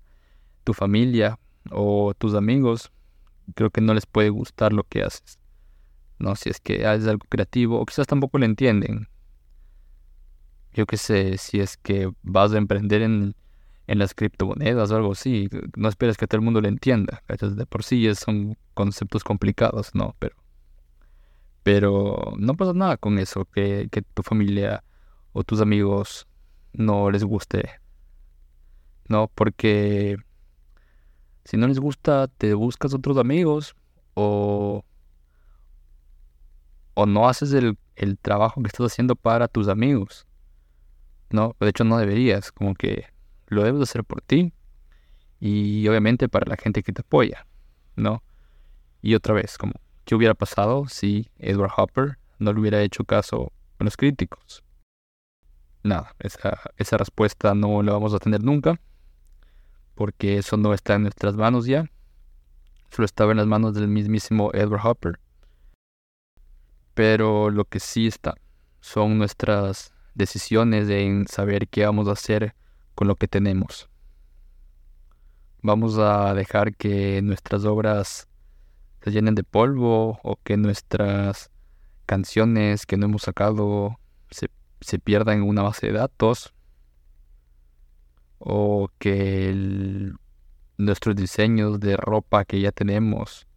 tu 0.63 0.73
familia 0.73 1.37
o 1.69 2.13
tus 2.17 2.33
amigos, 2.33 2.89
creo 3.55 3.69
que 3.69 3.81
no 3.81 3.93
les 3.93 4.05
puede 4.05 4.29
gustar 4.29 4.71
lo 4.71 4.83
que 4.83 5.03
haces. 5.03 5.39
No, 6.19 6.37
si 6.37 6.49
es 6.49 6.61
que 6.61 6.87
haces 6.87 7.09
algo 7.09 7.25
creativo, 7.27 7.81
o 7.81 7.85
quizás 7.85 8.07
tampoco 8.07 8.37
lo 8.37 8.45
entienden. 8.45 9.09
Yo 10.71 10.85
qué 10.85 10.95
sé, 10.95 11.37
si 11.37 11.59
es 11.59 11.75
que 11.75 12.09
vas 12.21 12.53
a 12.53 12.57
emprender 12.57 13.01
en, 13.01 13.35
en 13.87 13.99
las 13.99 14.13
criptomonedas 14.13 14.91
o 14.91 14.95
algo 14.95 15.11
así, 15.11 15.49
no 15.75 15.89
esperes 15.89 16.17
que 16.17 16.27
todo 16.27 16.37
el 16.37 16.45
mundo 16.45 16.61
lo 16.61 16.67
entienda. 16.67 17.23
De 17.27 17.65
por 17.65 17.83
sí 17.83 18.13
son 18.15 18.57
conceptos 18.73 19.23
complicados, 19.23 19.93
¿no? 19.93 20.15
Pero, 20.19 20.35
pero 21.63 22.33
no 22.37 22.55
pasa 22.55 22.73
nada 22.73 22.97
con 22.97 23.19
eso, 23.19 23.45
que, 23.45 23.87
que 23.91 24.01
tu 24.01 24.23
familia 24.23 24.83
o 25.33 25.43
tus 25.43 25.61
amigos 25.61 26.27
no 26.73 27.11
les 27.11 27.23
guste. 27.23 27.69
No, 29.09 29.29
porque 29.35 30.17
si 31.45 31.57
no 31.57 31.67
les 31.67 31.79
gusta, 31.79 32.27
te 32.27 32.53
buscas 32.53 32.93
otros 32.93 33.17
amigos 33.17 33.75
o 34.13 34.85
o 36.93 37.05
no 37.05 37.27
haces 37.27 37.53
el, 37.53 37.77
trabajo 38.21 38.61
que 38.61 38.67
estás 38.67 38.91
haciendo 38.91 39.15
para 39.15 39.47
tus 39.47 39.67
amigos. 39.67 40.27
No, 41.29 41.55
de 41.59 41.69
hecho 41.69 41.83
no 41.83 41.97
deberías, 41.97 42.51
como 42.51 42.75
que 42.75 43.05
lo 43.53 43.63
debes 43.63 43.81
hacer 43.81 44.03
por 44.03 44.21
ti 44.21 44.53
y 45.39 45.87
obviamente 45.87 46.29
para 46.29 46.49
la 46.49 46.57
gente 46.57 46.83
que 46.83 46.93
te 46.93 47.01
apoya, 47.01 47.47
¿no? 47.95 48.23
Y 49.01 49.15
otra 49.15 49.33
vez, 49.33 49.57
como, 49.57 49.73
¿qué 50.05 50.15
hubiera 50.15 50.33
pasado 50.33 50.87
si 50.87 51.29
Edward 51.37 51.71
Hopper 51.77 52.17
no 52.39 52.53
le 52.53 52.59
hubiera 52.59 52.81
hecho 52.81 53.03
caso 53.03 53.51
a 53.79 53.83
los 53.83 53.97
críticos? 53.97 54.63
Nada, 55.83 56.15
esa, 56.19 56.59
esa 56.77 56.97
respuesta 56.97 57.53
no 57.53 57.83
la 57.83 57.91
vamos 57.91 58.13
a 58.13 58.19
tener 58.19 58.43
nunca, 58.43 58.79
porque 59.95 60.37
eso 60.37 60.57
no 60.57 60.73
está 60.73 60.95
en 60.95 61.03
nuestras 61.03 61.35
manos 61.35 61.65
ya, 61.65 61.85
solo 62.89 63.05
estaba 63.05 63.31
en 63.31 63.37
las 63.37 63.47
manos 63.47 63.73
del 63.73 63.87
mismísimo 63.87 64.51
Edward 64.53 64.85
Hopper 64.85 65.19
pero 66.93 67.49
lo 67.49 67.65
que 67.65 67.79
sí 67.79 68.07
está 68.07 68.35
son 68.79 69.17
nuestras 69.17 69.93
decisiones 70.13 70.89
en 70.89 71.27
saber 71.27 71.67
qué 71.67 71.85
vamos 71.85 72.07
a 72.07 72.11
hacer 72.11 72.55
con 72.95 73.07
lo 73.07 73.15
que 73.15 73.27
tenemos. 73.27 73.89
Vamos 75.61 75.97
a 75.97 76.33
dejar 76.33 76.75
que 76.75 77.21
nuestras 77.21 77.65
obras 77.65 78.27
se 79.01 79.11
llenen 79.11 79.35
de 79.35 79.43
polvo 79.43 80.19
o 80.23 80.37
que 80.43 80.57
nuestras 80.57 81.51
canciones 82.05 82.85
que 82.85 82.97
no 82.97 83.05
hemos 83.05 83.23
sacado 83.23 83.99
se, 84.29 84.49
pierdan 84.99 85.37
en 85.37 85.43
una 85.43 85.61
base 85.61 85.87
de 85.87 85.93
datos 85.93 86.53
o 88.39 88.89
que 88.99 90.11
nuestros 90.77 91.15
diseños 91.15 91.79
de 91.79 91.95
ropa 91.95 92.43
que 92.43 92.59
ya 92.59 92.71
tenemos 92.73 93.47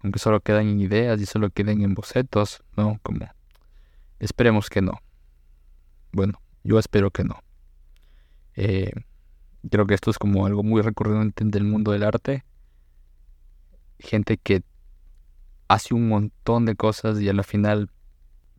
aunque 0.00 0.18
solo 0.18 0.40
quedan 0.40 0.68
en 0.68 0.80
ideas 0.80 1.20
y 1.20 1.26
solo 1.26 1.50
queden 1.50 1.82
en 1.82 1.94
bocetos, 1.94 2.62
¿no? 2.76 3.00
Como 3.02 3.26
esperemos 4.18 4.70
que 4.70 4.80
no. 4.80 4.92
Bueno, 6.12 6.40
yo 6.62 6.78
espero 6.78 7.10
que 7.10 7.24
no. 7.24 7.42
Eh, 8.60 8.90
creo 9.70 9.86
que 9.86 9.94
esto 9.94 10.10
es 10.10 10.18
como 10.18 10.44
algo 10.44 10.64
muy 10.64 10.82
recurrente 10.82 11.44
en 11.44 11.54
el 11.54 11.64
mundo 11.64 11.92
del 11.92 12.02
arte. 12.02 12.44
Gente 14.00 14.36
que 14.36 14.62
hace 15.68 15.94
un 15.94 16.08
montón 16.08 16.64
de 16.64 16.74
cosas 16.74 17.20
y 17.20 17.28
a 17.28 17.32
la 17.32 17.44
final 17.44 17.90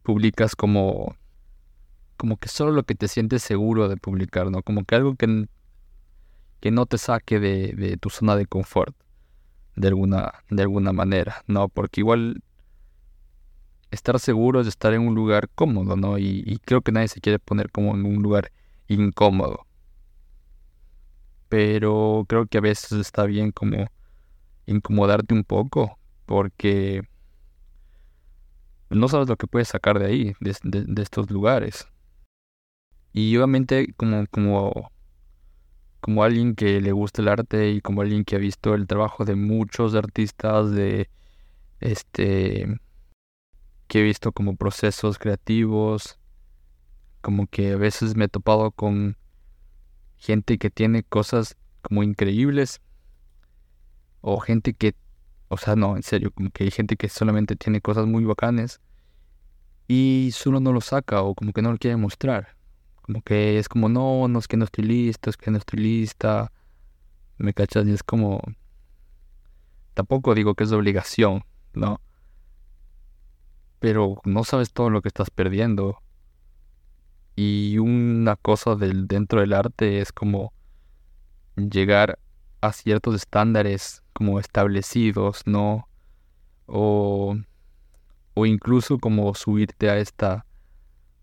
publicas 0.03 0.55
como 0.55 1.15
como 2.15 2.37
que 2.37 2.49
solo 2.49 2.71
lo 2.71 2.83
que 2.83 2.95
te 2.95 3.07
sientes 3.07 3.43
seguro 3.43 3.87
de 3.89 3.97
publicar, 3.97 4.51
¿no? 4.51 4.61
Como 4.61 4.83
que 4.83 4.95
algo 4.95 5.15
que, 5.15 5.47
que 6.59 6.71
no 6.71 6.85
te 6.85 6.97
saque 6.97 7.39
de, 7.39 7.73
de 7.73 7.97
tu 7.97 8.09
zona 8.09 8.35
de 8.35 8.45
confort 8.45 8.95
de 9.75 9.87
alguna, 9.87 10.33
de 10.49 10.61
alguna 10.61 10.91
manera, 10.91 11.43
¿no? 11.47 11.69
Porque 11.69 12.01
igual 12.01 12.43
estar 13.91 14.19
seguro 14.19 14.61
es 14.61 14.67
estar 14.67 14.93
en 14.93 15.07
un 15.07 15.15
lugar 15.15 15.49
cómodo, 15.55 15.95
¿no? 15.95 16.17
Y, 16.17 16.59
creo 16.65 16.81
que 16.81 16.91
nadie 16.91 17.07
se 17.07 17.21
quiere 17.21 17.39
poner 17.39 17.71
como 17.71 17.95
en 17.95 18.05
un 18.05 18.21
lugar 18.21 18.51
incómodo. 18.87 19.65
Pero 21.49 22.25
creo 22.27 22.45
que 22.47 22.59
a 22.59 22.61
veces 22.61 22.93
está 22.93 23.25
bien 23.25 23.51
como 23.51 23.87
incomodarte 24.67 25.33
un 25.33 25.43
poco, 25.43 25.97
porque 26.25 27.01
no 28.89 29.07
sabes 29.07 29.27
lo 29.29 29.37
que 29.37 29.47
puedes 29.47 29.69
sacar 29.69 29.99
de 29.99 30.05
ahí, 30.05 30.33
de, 30.39 30.55
de 30.63 31.01
estos 31.01 31.29
lugares. 31.31 31.87
Y 33.13 33.35
obviamente 33.37 33.93
como, 33.97 34.25
como, 34.27 34.91
como 35.99 36.23
alguien 36.23 36.55
que 36.55 36.79
le 36.81 36.91
gusta 36.91 37.21
el 37.21 37.27
arte 37.27 37.71
y 37.71 37.81
como 37.81 38.01
alguien 38.01 38.23
que 38.23 38.35
ha 38.35 38.39
visto 38.39 38.75
el 38.75 38.87
trabajo 38.87 39.25
de 39.25 39.35
muchos 39.35 39.95
artistas, 39.95 40.71
de 40.71 41.09
este 41.79 42.79
que 43.87 43.99
he 44.01 44.03
visto 44.03 44.31
como 44.31 44.55
procesos 44.55 45.17
creativos, 45.17 46.19
como 47.21 47.47
que 47.47 47.73
a 47.73 47.77
veces 47.77 48.15
me 48.15 48.25
he 48.25 48.29
topado 48.29 48.71
con 48.71 49.17
gente 50.19 50.57
que 50.57 50.69
tiene 50.69 51.03
cosas 51.03 51.57
como 51.81 52.03
increíbles 52.03 52.81
o 54.21 54.39
gente 54.39 54.73
que, 54.73 54.95
o 55.47 55.57
sea, 55.57 55.75
no, 55.75 55.95
en 55.95 56.03
serio, 56.03 56.31
como 56.31 56.51
que 56.51 56.65
hay 56.65 56.71
gente 56.71 56.97
que 56.97 57.09
solamente 57.09 57.55
tiene 57.55 57.81
cosas 57.81 58.05
muy 58.05 58.25
bacanes 58.25 58.81
y 59.87 60.29
solo 60.33 60.59
no 60.59 60.71
lo 60.71 60.81
saca 60.81 61.23
o 61.23 61.33
como 61.33 61.51
que 61.53 61.61
no 61.61 61.71
lo 61.71 61.77
quiere 61.77 61.97
mostrar. 61.97 62.55
Como 63.01 63.23
que 63.23 63.57
es 63.57 63.67
como, 63.67 63.89
no, 63.89 64.27
no 64.27 64.37
es 64.37 64.47
que 64.47 64.57
no 64.57 64.65
estoy 64.65 64.83
listo, 64.83 65.31
es 65.31 65.37
que 65.37 65.49
no 65.49 65.57
estoy 65.57 65.79
lista. 65.79 66.51
¿Me 67.37 67.53
cachas? 67.53 67.87
Y 67.87 67.93
es 67.93 68.03
como... 68.03 68.41
Tampoco 69.95 70.35
digo 70.35 70.53
que 70.53 70.65
es 70.65 70.71
obligación, 70.71 71.43
¿no? 71.73 72.01
Pero 73.79 74.21
no 74.25 74.43
sabes 74.43 74.71
todo 74.71 74.91
lo 74.91 75.01
que 75.01 75.07
estás 75.07 75.31
perdiendo. 75.31 76.03
Y 77.41 77.77
una 77.77 78.35
cosa 78.35 78.75
del, 78.75 79.07
dentro 79.07 79.39
del 79.39 79.53
arte 79.53 80.01
es 80.01 80.11
como 80.11 80.51
llegar 81.55 82.19
a 82.59 82.73
ciertos 82.73 83.15
estándares 83.15 84.03
como 84.11 84.41
establecidos, 84.41 85.43
¿no? 85.45 85.87
O, 86.65 87.37
o 88.33 88.45
incluso 88.45 88.97
como 88.99 89.33
subirte 89.35 89.89
a 89.89 89.99
esta 89.99 90.45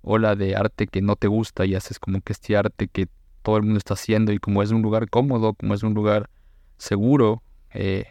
ola 0.00 0.36
de 0.36 0.56
arte 0.56 0.86
que 0.86 1.02
no 1.02 1.16
te 1.16 1.26
gusta 1.26 1.66
y 1.66 1.74
haces 1.74 1.98
como 1.98 2.22
que 2.22 2.32
este 2.32 2.56
arte 2.56 2.88
que 2.88 3.08
todo 3.42 3.58
el 3.58 3.64
mundo 3.64 3.76
está 3.76 3.92
haciendo 3.92 4.32
y 4.32 4.38
como 4.38 4.62
es 4.62 4.70
un 4.70 4.80
lugar 4.80 5.10
cómodo, 5.10 5.52
como 5.52 5.74
es 5.74 5.82
un 5.82 5.92
lugar 5.92 6.30
seguro, 6.78 7.42
eh, 7.74 8.06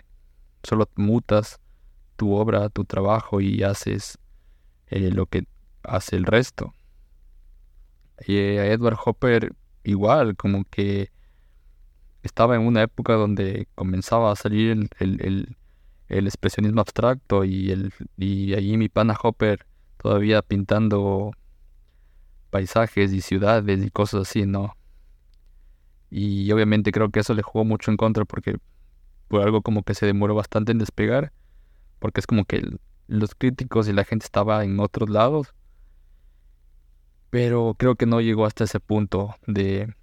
solo 0.61 0.87
mutas 0.95 1.59
tu 2.17 2.35
obra, 2.35 2.69
tu 2.69 2.85
trabajo 2.85 3.41
y 3.41 3.63
haces 3.63 4.19
eh, 4.91 5.09
lo 5.09 5.25
que 5.25 5.47
hace 5.81 6.17
el 6.17 6.25
resto. 6.25 6.74
Y 8.27 8.37
eh, 8.37 8.59
a 8.59 8.67
Edward 8.67 8.97
Hopper 9.03 9.53
igual, 9.83 10.35
como 10.35 10.65
que 10.65 11.11
estaba 12.23 12.55
en 12.55 12.61
una 12.61 12.83
época 12.83 13.13
donde 13.13 13.67
comenzaba 13.75 14.31
a 14.31 14.35
salir 14.35 14.89
el, 14.99 15.55
el, 16.09 16.27
expresionismo 16.27 16.81
abstracto 16.81 17.43
y, 17.43 17.71
el, 17.71 17.93
y 18.17 18.53
allí 18.53 18.77
mi 18.77 18.89
pana 18.89 19.15
Hopper 19.21 19.65
todavía 19.97 20.41
pintando 20.41 21.31
paisajes 22.49 23.13
y 23.13 23.21
ciudades 23.21 23.83
y 23.83 23.91
cosas 23.91 24.29
así, 24.29 24.45
¿no? 24.45 24.75
Y 26.09 26.51
obviamente 26.51 26.91
creo 26.91 27.09
que 27.09 27.19
eso 27.19 27.33
le 27.33 27.41
jugó 27.41 27.65
mucho 27.65 27.91
en 27.91 27.97
contra 27.97 28.25
porque 28.25 28.57
fue 29.29 29.43
algo 29.43 29.61
como 29.61 29.83
que 29.83 29.93
se 29.93 30.05
demoró 30.05 30.35
bastante 30.35 30.71
en 30.71 30.77
despegar, 30.77 31.31
porque 31.99 32.19
es 32.19 32.27
como 32.27 32.45
que 32.45 32.63
los 33.07 33.35
críticos 33.35 33.87
y 33.87 33.93
la 33.93 34.03
gente 34.03 34.25
estaba 34.25 34.63
en 34.63 34.79
otros 34.79 35.09
lados, 35.09 35.54
pero 37.29 37.75
creo 37.77 37.95
que 37.95 38.05
no 38.05 38.21
llegó 38.21 38.45
hasta 38.45 38.63
ese 38.63 38.79
punto 38.79 39.35
de 39.47 39.93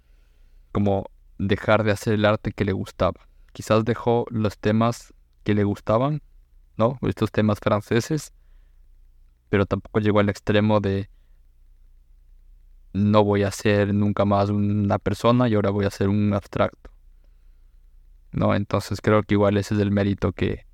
como 0.71 1.09
dejar 1.37 1.83
de 1.83 1.91
hacer 1.91 2.13
el 2.13 2.25
arte 2.25 2.51
que 2.51 2.65
le 2.65 2.73
gustaba. 2.73 3.27
Quizás 3.53 3.85
dejó 3.85 4.25
los 4.29 4.57
temas 4.57 5.13
que 5.43 5.53
le 5.53 5.63
gustaban, 5.63 6.21
¿no? 6.77 6.97
Estos 7.01 7.31
temas 7.31 7.59
franceses, 7.59 8.33
pero 9.49 9.65
tampoco 9.65 9.99
llegó 9.99 10.19
al 10.19 10.29
extremo 10.29 10.79
de 10.79 11.09
no 12.93 13.23
voy 13.23 13.43
a 13.43 13.51
ser 13.51 13.93
nunca 13.93 14.25
más 14.25 14.49
una 14.49 14.99
persona 14.99 15.47
y 15.47 15.55
ahora 15.55 15.71
voy 15.71 15.85
a 15.85 15.91
ser 15.91 16.09
un 16.09 16.33
abstracto. 16.33 16.91
¿No? 18.31 18.55
Entonces 18.55 19.01
creo 19.01 19.23
que 19.23 19.35
igual 19.35 19.57
ese 19.57 19.75
es 19.75 19.79
el 19.79 19.91
mérito 19.91 20.31
que, 20.31 20.65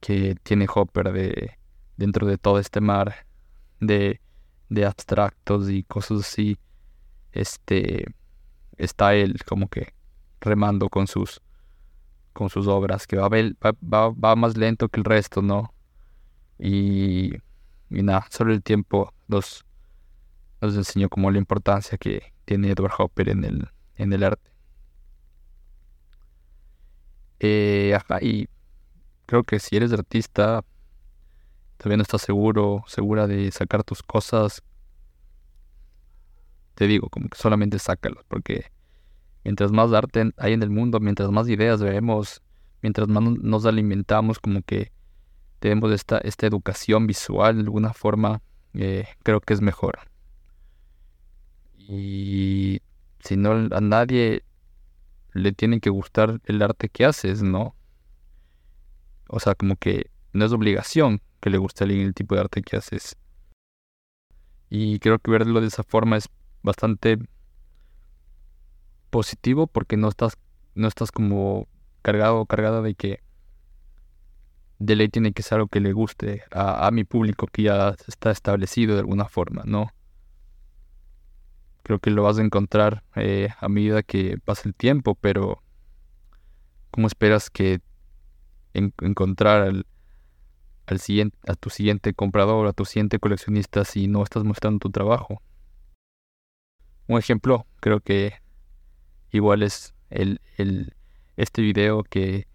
que 0.00 0.36
tiene 0.42 0.66
Hopper 0.72 1.12
de, 1.12 1.52
dentro 1.96 2.26
de 2.26 2.38
todo 2.38 2.58
este 2.58 2.80
mar 2.80 3.26
de, 3.80 4.20
de 4.68 4.86
abstractos 4.86 5.70
y 5.70 5.82
cosas 5.84 6.20
así. 6.20 6.58
Este 7.32 8.06
está 8.76 9.14
él 9.14 9.36
como 9.44 9.68
que 9.68 9.94
remando 10.40 10.88
con 10.88 11.06
sus 11.06 11.40
con 12.32 12.50
sus 12.50 12.66
obras, 12.66 13.06
que 13.06 13.16
va, 13.16 13.30
va, 13.30 14.36
más 14.36 14.58
lento 14.58 14.90
que 14.90 15.00
el 15.00 15.04
resto, 15.04 15.40
¿no? 15.40 15.72
Y, 16.58 17.32
y 17.88 18.02
nada, 18.02 18.26
solo 18.30 18.52
el 18.52 18.62
tiempo 18.62 19.14
los, 19.26 19.64
nos 20.60 20.76
enseñó 20.76 21.08
como 21.08 21.30
la 21.30 21.38
importancia 21.38 21.96
que 21.96 22.34
tiene 22.44 22.70
Edward 22.70 22.92
Hopper 22.98 23.30
en 23.30 23.44
el, 23.44 23.68
en 23.96 24.12
el 24.12 24.22
arte. 24.22 24.50
Eh, 27.40 27.94
ajá, 27.94 28.22
y 28.22 28.48
creo 29.24 29.42
que 29.44 29.58
si 29.58 29.76
eres 29.76 29.92
artista, 29.92 30.62
todavía 31.76 31.98
no 31.98 32.02
estás 32.02 32.22
seguro, 32.22 32.84
segura 32.86 33.26
de 33.26 33.50
sacar 33.50 33.84
tus 33.84 34.02
cosas, 34.02 34.62
te 36.74 36.86
digo, 36.86 37.08
como 37.08 37.28
que 37.28 37.38
solamente 37.38 37.78
sácalos, 37.78 38.24
porque 38.28 38.70
mientras 39.44 39.72
más 39.72 39.92
arte 39.92 40.32
hay 40.36 40.52
en 40.52 40.62
el 40.62 40.70
mundo, 40.70 41.00
mientras 41.00 41.30
más 41.30 41.48
ideas 41.48 41.80
vemos, 41.80 42.42
mientras 42.82 43.08
más 43.08 43.22
nos 43.22 43.66
alimentamos, 43.66 44.38
como 44.38 44.62
que 44.62 44.92
tenemos 45.58 45.90
esta, 45.92 46.18
esta 46.18 46.46
educación 46.46 47.06
visual 47.06 47.56
de 47.56 47.62
alguna 47.62 47.92
forma, 47.94 48.42
eh, 48.74 49.06
creo 49.22 49.40
que 49.40 49.54
es 49.54 49.60
mejor. 49.60 49.98
Y 51.78 52.80
si 53.20 53.36
no 53.36 53.52
a 53.52 53.80
nadie 53.80 54.42
le 55.32 55.52
tiene 55.52 55.80
que 55.80 55.90
gustar 55.90 56.40
el 56.44 56.62
arte 56.62 56.88
que 56.88 57.04
haces, 57.04 57.42
¿no? 57.42 57.74
O 59.28 59.40
sea, 59.40 59.54
como 59.54 59.76
que 59.76 60.10
no 60.32 60.44
es 60.44 60.52
obligación 60.52 61.20
que 61.46 61.50
le 61.50 61.58
guste 61.58 61.84
a 61.84 61.86
alguien 61.86 62.08
el 62.08 62.12
tipo 62.12 62.34
de 62.34 62.40
arte 62.40 62.60
que 62.60 62.76
haces. 62.76 63.16
Y 64.68 64.98
creo 64.98 65.20
que 65.20 65.30
verlo 65.30 65.60
de 65.60 65.68
esa 65.68 65.84
forma 65.84 66.16
es 66.16 66.28
bastante 66.64 67.18
positivo 69.10 69.68
porque 69.68 69.96
no 69.96 70.08
estás, 70.08 70.38
no 70.74 70.88
estás 70.88 71.12
como 71.12 71.68
cargado 72.02 72.40
o 72.40 72.46
cargada 72.46 72.82
de 72.82 72.96
que 72.96 73.20
de 74.80 74.96
ley 74.96 75.08
tiene 75.08 75.30
que 75.30 75.44
ser 75.44 75.58
algo 75.58 75.68
que 75.68 75.78
le 75.78 75.92
guste 75.92 76.42
a, 76.50 76.90
mi 76.90 77.04
público 77.04 77.46
que 77.46 77.62
ya 77.62 77.94
está 78.08 78.32
establecido 78.32 78.94
de 78.94 79.00
alguna 79.02 79.26
forma, 79.26 79.62
¿no? 79.66 79.92
creo 81.84 82.00
que 82.00 82.10
lo 82.10 82.24
vas 82.24 82.40
a 82.40 82.42
encontrar 82.42 83.04
eh, 83.14 83.50
a 83.60 83.68
medida 83.68 84.02
que 84.02 84.36
pasa 84.44 84.62
el 84.64 84.74
tiempo, 84.74 85.14
pero 85.14 85.62
¿cómo 86.90 87.06
esperas 87.06 87.50
que 87.50 87.80
encontrar 88.74 89.62
al, 89.62 89.86
al 90.86 91.00
siguiente, 91.00 91.36
a 91.46 91.54
tu 91.54 91.70
siguiente 91.70 92.14
comprador, 92.14 92.66
a 92.66 92.72
tu 92.72 92.84
siguiente 92.84 93.18
coleccionista 93.18 93.84
si 93.84 94.08
no 94.08 94.22
estás 94.22 94.44
mostrando 94.44 94.78
tu 94.78 94.90
trabajo? 94.90 95.42
Un 97.08 97.18
ejemplo, 97.18 97.66
creo 97.80 98.00
que 98.00 98.34
igual 99.30 99.62
es 99.62 99.94
el, 100.10 100.40
el 100.56 100.94
este 101.36 101.62
video 101.62 102.02
que, 102.02 102.48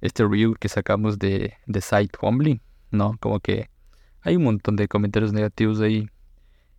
este 0.00 0.24
review 0.24 0.54
que 0.54 0.68
sacamos 0.68 1.18
de, 1.18 1.54
de 1.66 1.80
Site 1.80 2.18
Humbling, 2.20 2.60
¿no? 2.90 3.16
Como 3.20 3.40
que 3.40 3.70
hay 4.20 4.36
un 4.36 4.44
montón 4.44 4.76
de 4.76 4.88
comentarios 4.88 5.32
negativos 5.32 5.80
ahí 5.80 6.08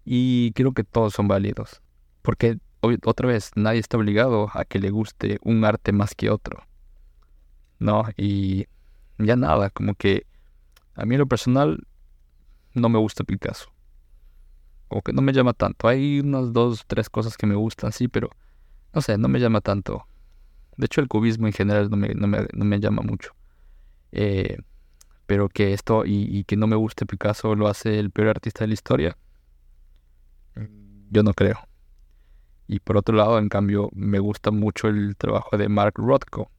y 0.06 0.52
creo 0.54 0.74
que 0.74 0.84
todos 0.84 1.13
son 1.13 1.28
válidos. 1.28 1.82
Porque 2.22 2.60
otra 3.04 3.28
vez, 3.28 3.52
nadie 3.56 3.80
está 3.80 3.98
obligado 3.98 4.50
a 4.54 4.65
que 4.65 4.80
le 4.80 4.89
guste 4.89 5.39
un 5.41 5.65
arte 5.65 5.91
más 5.91 6.13
que 6.13 6.30
otro. 6.30 6.63
¿No? 7.80 8.04
Y 8.15 8.67
ya 9.17 9.36
nada, 9.36 9.70
como 9.70 9.96
que 9.96 10.26
a 10.97 11.05
mí 11.05 11.15
en 11.15 11.19
lo 11.19 11.27
personal 11.27 11.88
no 12.73 12.89
me 12.89 12.97
gusta 12.97 13.23
Picasso. 13.23 13.71
O 14.89 15.01
que 15.01 15.13
no 15.13 15.21
me 15.21 15.31
llama 15.31 15.53
tanto. 15.53 15.88
Hay 15.88 16.19
unas 16.21 16.53
dos, 16.53 16.86
tres 16.88 17.10
cosas 17.10 17.38
que 17.38 17.45
me 17.45 17.55
gustan, 17.55 17.91
sí, 17.91 18.07
pero 18.07 18.29
no 18.93 19.01
sé, 19.01 19.17
no 19.17 19.27
me 19.27 19.39
llama 19.39 19.62
tanto 19.62 20.07
De 20.75 20.86
hecho, 20.86 21.01
el 21.01 21.07
cubismo 21.07 21.45
en 21.45 21.53
general 21.53 21.89
no 21.89 21.97
me, 21.97 22.10
no 22.15 22.27
me, 22.27 22.47
no 22.51 22.65
me 22.65 22.79
llama 22.79 23.03
mucho. 23.03 23.36
Eh, 24.12 24.57
pero 25.27 25.49
que 25.49 25.73
esto 25.73 26.03
y, 26.05 26.43
que 26.45 26.55
no 26.55 26.67
me 26.67 26.75
guste 26.75 27.05
Picasso 27.05 27.53
lo 27.53 27.67
hace 27.67 27.99
el 27.99 28.10
peor 28.10 28.29
artista 28.29 28.63
de 28.63 28.69
la 28.69 28.73
historia. 28.73 29.17
Yo 31.12 31.21
no 31.21 31.33
creo. 31.33 31.60
Y 32.67 32.79
por 32.79 32.97
otro 32.97 33.15
lado, 33.15 33.38
en 33.38 33.49
cambio, 33.49 33.89
me 33.93 34.19
gusta 34.19 34.49
mucho 34.49 34.88
el 34.88 35.15
trabajo 35.15 35.57
de 35.57 35.69
Mark 35.69 35.93
Rothko. 35.97 36.49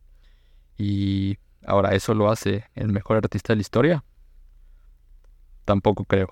Y 0.76 1.38
ahora, 1.66 1.94
¿eso 1.94 2.14
lo 2.14 2.30
hace 2.30 2.64
el 2.74 2.92
mejor 2.92 3.16
artista 3.16 3.52
de 3.52 3.56
la 3.56 3.62
historia? 3.62 4.04
Tampoco 5.68 6.06
creo. 6.06 6.30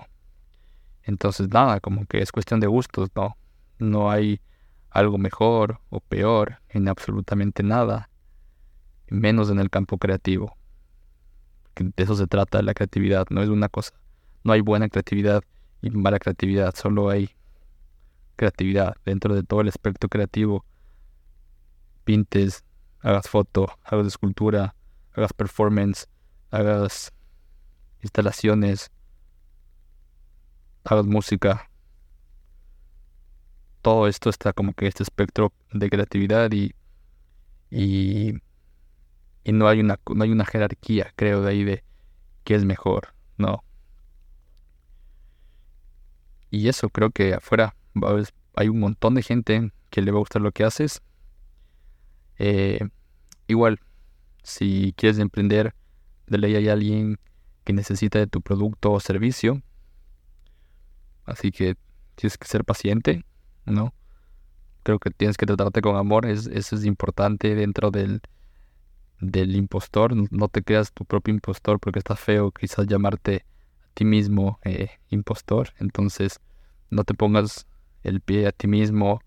Entonces, 1.02 1.50
nada, 1.50 1.78
como 1.80 2.06
que 2.06 2.22
es 2.22 2.32
cuestión 2.32 2.58
de 2.58 2.68
gustos, 2.68 3.10
¿no? 3.14 3.36
No 3.78 4.10
hay 4.10 4.40
algo 4.88 5.18
mejor 5.18 5.82
o 5.90 6.00
peor 6.00 6.62
en 6.70 6.88
absolutamente 6.88 7.62
nada, 7.62 8.08
menos 9.08 9.50
en 9.50 9.58
el 9.58 9.68
campo 9.68 9.98
creativo. 9.98 10.56
De 11.74 12.02
eso 12.02 12.16
se 12.16 12.26
trata 12.26 12.62
la 12.62 12.72
creatividad, 12.72 13.26
no 13.28 13.42
es 13.42 13.50
una 13.50 13.68
cosa. 13.68 13.92
No 14.42 14.54
hay 14.54 14.62
buena 14.62 14.88
creatividad 14.88 15.42
y 15.82 15.90
mala 15.90 16.18
creatividad, 16.18 16.74
solo 16.74 17.10
hay 17.10 17.28
creatividad 18.36 18.96
dentro 19.04 19.34
de 19.34 19.42
todo 19.42 19.60
el 19.60 19.68
espectro 19.68 20.08
creativo. 20.08 20.64
Pintes, 22.04 22.64
hagas 23.00 23.28
foto, 23.28 23.68
hagas 23.84 24.06
escultura, 24.06 24.74
hagas 25.12 25.34
performance, 25.34 26.08
hagas 26.50 27.12
instalaciones, 28.00 28.90
hagas 30.86 31.06
música, 31.06 31.68
todo 33.82 34.08
esto 34.08 34.30
está 34.30 34.52
como 34.52 34.72
que 34.72 34.86
este 34.86 35.02
espectro 35.02 35.52
de 35.72 35.90
creatividad 35.90 36.50
y, 36.52 36.74
y, 37.70 38.32
no, 39.44 39.68
hay 39.68 39.80
una, 39.80 40.00
no 40.14 40.24
hay 40.24 40.30
una 40.30 40.44
jerarquía, 40.44 41.12
creo, 41.16 41.42
de 41.42 41.50
ahí 41.50 41.64
de 41.64 41.84
qué 42.44 42.54
es 42.54 42.64
mejor, 42.64 43.14
no. 43.36 43.62
Y 46.50 46.68
eso 46.68 46.88
creo 46.88 47.10
que 47.10 47.34
afuera 47.34 47.76
hay 48.54 48.68
un 48.68 48.80
montón 48.80 49.14
de 49.14 49.22
gente 49.22 49.70
que 49.90 50.02
le 50.02 50.10
va 50.10 50.18
a 50.18 50.20
gustar 50.20 50.42
lo 50.42 50.52
que 50.52 50.64
haces. 50.64 51.02
Eh, 52.38 52.80
igual, 53.46 53.80
si 54.42 54.94
quieres 54.96 55.18
emprender, 55.18 55.74
de 56.26 56.38
ley 56.38 56.54
hay 56.56 56.68
alguien 56.68 57.18
que 57.64 57.72
necesita 57.72 58.18
de 58.18 58.26
tu 58.26 58.40
producto 58.40 58.92
o 58.92 59.00
servicio. 59.00 59.62
Así 61.26 61.50
que 61.50 61.76
tienes 62.14 62.38
que 62.38 62.46
ser 62.46 62.64
paciente 62.64 63.24
¿no? 63.66 63.94
Creo 64.82 64.98
que 64.98 65.10
tienes 65.10 65.36
que 65.36 65.46
tratarte 65.46 65.82
con 65.82 65.96
amor, 65.96 66.26
es, 66.26 66.46
eso 66.46 66.76
es 66.76 66.84
importante 66.84 67.54
dentro 67.54 67.90
del, 67.90 68.22
del 69.20 69.56
impostor. 69.56 70.14
No 70.32 70.48
te 70.48 70.62
creas 70.62 70.92
tu 70.92 71.04
propio 71.04 71.34
impostor 71.34 71.80
porque 71.80 71.98
está 71.98 72.16
feo 72.16 72.52
quizás 72.52 72.86
llamarte 72.86 73.44
a 73.84 73.94
ti 73.94 74.04
mismo 74.04 74.60
eh, 74.64 74.90
impostor. 75.10 75.70
Entonces, 75.78 76.40
no 76.88 77.04
te 77.04 77.14
pongas 77.14 77.66
el 78.04 78.20
pie 78.20 78.46
a 78.46 78.52
ti 78.52 78.68
mismo 78.68 79.20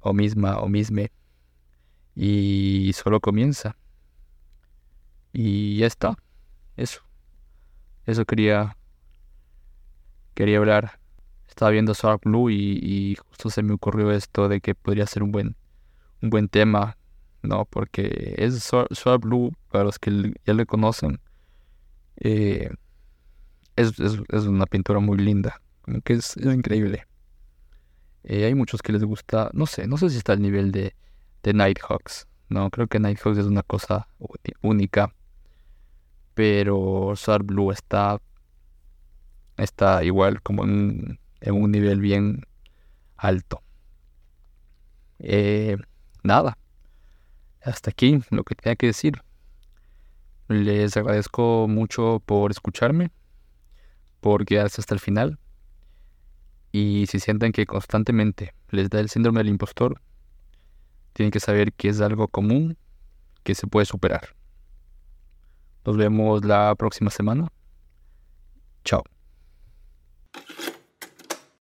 o 0.00 0.12
misma 0.12 0.58
o 0.58 0.68
misme 0.68 1.10
y 2.14 2.92
solo 2.94 3.20
comienza. 3.20 3.76
Y 5.32 5.78
ya 5.78 5.86
está. 5.86 6.14
Eso. 6.76 7.00
Eso 8.04 8.26
quería 8.26 8.76
quería 10.34 10.58
hablar 10.58 11.01
estaba 11.52 11.70
viendo 11.70 11.92
Sharp 11.92 12.22
Blue 12.24 12.50
y, 12.50 13.16
justo 13.28 13.50
se 13.50 13.62
me 13.62 13.74
ocurrió 13.74 14.10
esto 14.10 14.48
de 14.48 14.60
que 14.60 14.74
podría 14.74 15.06
ser 15.06 15.22
un 15.22 15.32
buen, 15.32 15.54
un 16.22 16.30
buen 16.30 16.48
tema, 16.48 16.96
¿no? 17.42 17.66
Porque 17.66 18.34
es 18.38 18.70
Sharp 18.70 19.22
Blue, 19.22 19.52
para 19.70 19.84
los 19.84 19.98
que 19.98 20.32
ya 20.46 20.54
le 20.54 20.64
conocen, 20.64 21.20
eh, 22.16 22.70
es, 23.76 23.98
una 24.46 24.66
pintura 24.66 24.98
muy 24.98 25.18
linda, 25.18 25.60
como 25.82 26.00
que 26.00 26.14
es, 26.14 26.36
increíble. 26.38 27.06
Eh, 28.24 28.46
hay 28.46 28.54
muchos 28.54 28.80
que 28.80 28.92
les 28.92 29.04
gusta, 29.04 29.50
no 29.52 29.66
sé, 29.66 29.86
no 29.86 29.98
sé 29.98 30.08
si 30.08 30.16
está 30.16 30.32
al 30.32 30.40
nivel 30.40 30.72
de, 30.72 30.94
de 31.42 31.52
Nighthawks, 31.52 32.26
no, 32.48 32.70
creo 32.70 32.86
que 32.86 32.98
Nighthawks 32.98 33.38
es 33.38 33.46
una 33.46 33.62
cosa 33.62 34.08
única, 34.62 35.14
pero 36.34 37.12
Sharp 37.14 37.44
Blue 37.46 37.72
está, 37.72 38.20
está 39.58 40.02
igual 40.02 40.40
como 40.40 40.64
en 40.64 41.18
en 41.42 41.54
un 41.54 41.70
nivel 41.70 42.00
bien 42.00 42.46
alto. 43.16 43.62
Eh, 45.18 45.76
nada, 46.22 46.56
hasta 47.62 47.90
aquí 47.90 48.20
lo 48.30 48.44
que 48.44 48.54
tenía 48.54 48.76
que 48.76 48.86
decir. 48.86 49.22
Les 50.48 50.96
agradezco 50.96 51.66
mucho 51.68 52.22
por 52.24 52.50
escucharme, 52.50 53.10
por 54.20 54.44
quedarse 54.44 54.80
hasta 54.80 54.94
el 54.94 55.00
final. 55.00 55.38
Y 56.72 57.06
si 57.06 57.20
sienten 57.20 57.52
que 57.52 57.66
constantemente 57.66 58.54
les 58.70 58.88
da 58.88 59.00
el 59.00 59.08
síndrome 59.08 59.40
del 59.40 59.48
impostor, 59.48 60.00
tienen 61.12 61.30
que 61.30 61.40
saber 61.40 61.72
que 61.72 61.88
es 61.88 62.00
algo 62.00 62.28
común 62.28 62.78
que 63.42 63.54
se 63.54 63.66
puede 63.66 63.86
superar. 63.86 64.34
Nos 65.84 65.96
vemos 65.96 66.44
la 66.44 66.74
próxima 66.76 67.10
semana. 67.10 67.48
Chao. 68.84 69.04